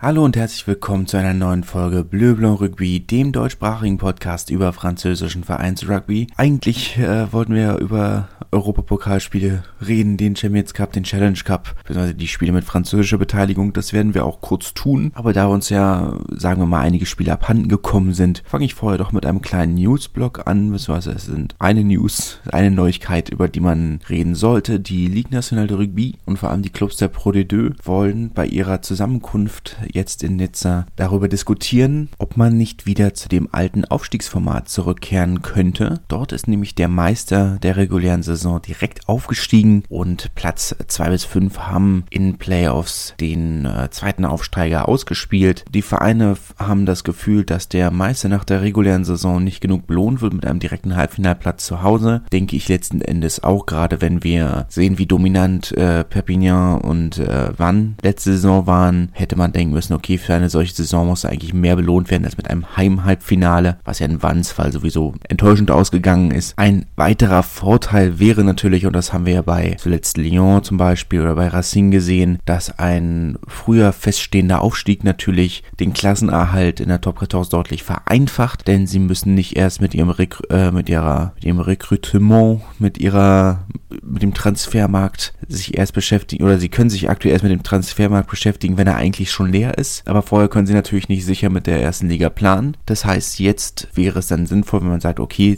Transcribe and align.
Hallo 0.00 0.24
und 0.24 0.36
herzlich 0.36 0.64
willkommen 0.68 1.08
zu 1.08 1.16
einer 1.16 1.34
neuen 1.34 1.64
Folge 1.64 2.04
Bleu 2.04 2.36
Blanc 2.36 2.60
Rugby, 2.60 3.00
dem 3.00 3.32
deutschsprachigen 3.32 3.98
Podcast 3.98 4.48
über 4.48 4.72
französischen 4.72 5.42
Vereinsrugby. 5.42 6.28
Eigentlich 6.36 6.96
äh, 6.98 7.32
wollten 7.32 7.56
wir 7.56 7.78
über 7.78 8.28
Europapokalspiele 8.52 9.64
reden, 9.84 10.16
den 10.16 10.36
Champions 10.36 10.72
Cup, 10.72 10.92
den 10.92 11.02
Challenge 11.02 11.38
Cup, 11.44 11.74
beziehungsweise 11.82 12.14
die 12.14 12.28
Spiele 12.28 12.52
mit 12.52 12.62
französischer 12.62 13.18
Beteiligung. 13.18 13.72
Das 13.72 13.92
werden 13.92 14.14
wir 14.14 14.24
auch 14.24 14.40
kurz 14.40 14.72
tun. 14.72 15.10
Aber 15.14 15.32
da 15.32 15.46
uns 15.46 15.68
ja, 15.68 16.16
sagen 16.30 16.62
wir 16.62 16.66
mal, 16.66 16.80
einige 16.80 17.04
Spiele 17.04 17.32
abhanden 17.32 17.68
gekommen 17.68 18.14
sind, 18.14 18.44
fange 18.46 18.66
ich 18.66 18.74
vorher 18.74 18.98
doch 18.98 19.10
mit 19.10 19.26
einem 19.26 19.42
kleinen 19.42 19.74
Newsblock 19.74 20.46
an, 20.46 20.70
beziehungsweise 20.70 21.10
es 21.10 21.24
sind 21.24 21.56
eine 21.58 21.82
News, 21.82 22.38
eine 22.52 22.70
Neuigkeit, 22.70 23.30
über 23.30 23.48
die 23.48 23.60
man 23.60 23.98
reden 24.08 24.36
sollte. 24.36 24.78
Die 24.78 25.08
Ligue 25.08 25.34
Nationale 25.34 25.66
de 25.66 25.76
Rugby 25.76 26.14
und 26.24 26.38
vor 26.38 26.50
allem 26.50 26.62
die 26.62 26.70
Clubs 26.70 26.98
der 26.98 27.08
Pro 27.08 27.30
D2 27.30 27.74
wollen 27.82 28.30
bei 28.32 28.46
ihrer 28.46 28.80
Zusammenkunft 28.80 29.76
jetzt 29.92 30.22
in 30.22 30.36
Nizza 30.36 30.86
darüber 30.96 31.28
diskutieren, 31.28 32.08
ob 32.18 32.36
man 32.36 32.56
nicht 32.56 32.86
wieder 32.86 33.14
zu 33.14 33.28
dem 33.28 33.48
alten 33.52 33.84
Aufstiegsformat 33.84 34.68
zurückkehren 34.68 35.42
könnte. 35.42 36.00
Dort 36.08 36.32
ist 36.32 36.48
nämlich 36.48 36.74
der 36.74 36.88
Meister 36.88 37.58
der 37.62 37.76
regulären 37.76 38.22
Saison 38.22 38.60
direkt 38.60 39.08
aufgestiegen 39.08 39.82
und 39.88 40.34
Platz 40.34 40.74
2 40.86 41.10
bis 41.10 41.24
5 41.24 41.58
haben 41.58 42.04
in 42.10 42.38
Playoffs 42.38 43.14
den 43.20 43.64
äh, 43.64 43.90
zweiten 43.90 44.24
Aufsteiger 44.24 44.88
ausgespielt. 44.88 45.64
Die 45.72 45.82
Vereine 45.82 46.36
haben 46.58 46.86
das 46.86 47.04
Gefühl, 47.04 47.44
dass 47.44 47.68
der 47.68 47.90
Meister 47.90 48.28
nach 48.28 48.44
der 48.44 48.62
regulären 48.62 49.04
Saison 49.04 49.42
nicht 49.42 49.60
genug 49.60 49.86
belohnt 49.86 50.20
wird 50.20 50.34
mit 50.34 50.46
einem 50.46 50.60
direkten 50.60 50.96
Halbfinalplatz 50.96 51.66
zu 51.66 51.82
Hause. 51.82 52.22
Denke 52.32 52.56
ich 52.56 52.68
letzten 52.68 53.00
Endes 53.00 53.42
auch 53.42 53.66
gerade, 53.66 54.00
wenn 54.00 54.22
wir 54.24 54.66
sehen, 54.68 54.98
wie 54.98 55.06
dominant 55.06 55.72
äh, 55.72 56.04
Perpignan 56.04 56.80
und 56.80 57.18
äh, 57.18 57.58
Vannes 57.58 57.94
letzte 58.02 58.32
Saison 58.32 58.66
waren, 58.66 59.10
hätte 59.12 59.36
man 59.36 59.52
denken 59.52 59.74
müssen, 59.78 59.94
okay, 59.94 60.18
für 60.18 60.34
eine 60.34 60.50
solche 60.50 60.74
Saison 60.74 61.06
muss 61.06 61.24
eigentlich 61.24 61.54
mehr 61.54 61.76
belohnt 61.76 62.10
werden 62.10 62.24
als 62.24 62.36
mit 62.36 62.50
einem 62.50 62.76
Heimhalbfinale, 62.76 63.78
was 63.84 64.00
ja 64.00 64.06
in 64.06 64.24
Wanns 64.24 64.50
Fall 64.50 64.72
sowieso 64.72 65.14
enttäuschend 65.28 65.70
ausgegangen 65.70 66.32
ist. 66.32 66.54
Ein 66.58 66.86
weiterer 66.96 67.44
Vorteil 67.44 68.18
wäre 68.18 68.42
natürlich, 68.42 68.86
und 68.86 68.92
das 68.92 69.12
haben 69.12 69.24
wir 69.24 69.34
ja 69.34 69.42
bei 69.42 69.76
zuletzt 69.78 70.16
Lyon 70.16 70.64
zum 70.64 70.78
Beispiel 70.78 71.20
oder 71.20 71.36
bei 71.36 71.46
Racing 71.46 71.92
gesehen, 71.92 72.40
dass 72.44 72.76
ein 72.76 73.38
früher 73.46 73.92
feststehender 73.92 74.62
Aufstieg 74.62 75.04
natürlich 75.04 75.62
den 75.78 75.92
Klassenerhalt 75.92 76.80
in 76.80 76.88
der 76.88 77.00
Top 77.00 77.20
14 77.20 77.50
deutlich 77.50 77.84
vereinfacht, 77.84 78.66
denn 78.66 78.88
sie 78.88 78.98
müssen 78.98 79.34
nicht 79.34 79.56
erst 79.56 79.80
mit 79.80 79.94
ihrem, 79.94 80.10
Rek 80.10 80.38
äh, 80.50 80.72
mit 80.72 80.88
ihrer, 80.88 81.32
mit 81.36 81.44
ihrem 81.44 81.60
Recrutement, 81.60 82.62
mit 82.80 82.98
ihrer, 82.98 83.66
mit 84.02 84.22
dem 84.22 84.34
Transfermarkt 84.34 85.34
sich 85.46 85.78
erst 85.78 85.92
beschäftigen 85.94 86.44
oder 86.44 86.58
sie 86.58 86.68
können 86.68 86.90
sich 86.90 87.08
aktuell 87.08 87.32
erst 87.32 87.44
mit 87.44 87.52
dem 87.52 87.62
Transfermarkt 87.62 88.28
beschäftigen, 88.28 88.76
wenn 88.76 88.86
er 88.86 88.96
eigentlich 88.96 89.30
schon 89.30 89.52
leer 89.52 89.67
ist. 89.76 90.06
Aber 90.06 90.22
vorher 90.22 90.48
können 90.48 90.66
sie 90.66 90.74
natürlich 90.74 91.08
nicht 91.08 91.24
sicher 91.24 91.50
mit 91.50 91.66
der 91.66 91.82
ersten 91.82 92.08
Liga 92.08 92.30
planen. 92.30 92.76
Das 92.86 93.04
heißt, 93.04 93.38
jetzt 93.40 93.88
wäre 93.94 94.20
es 94.20 94.28
dann 94.28 94.46
sinnvoll, 94.46 94.80
wenn 94.80 94.88
man 94.88 95.00
sagt, 95.00 95.20
okay, 95.20 95.56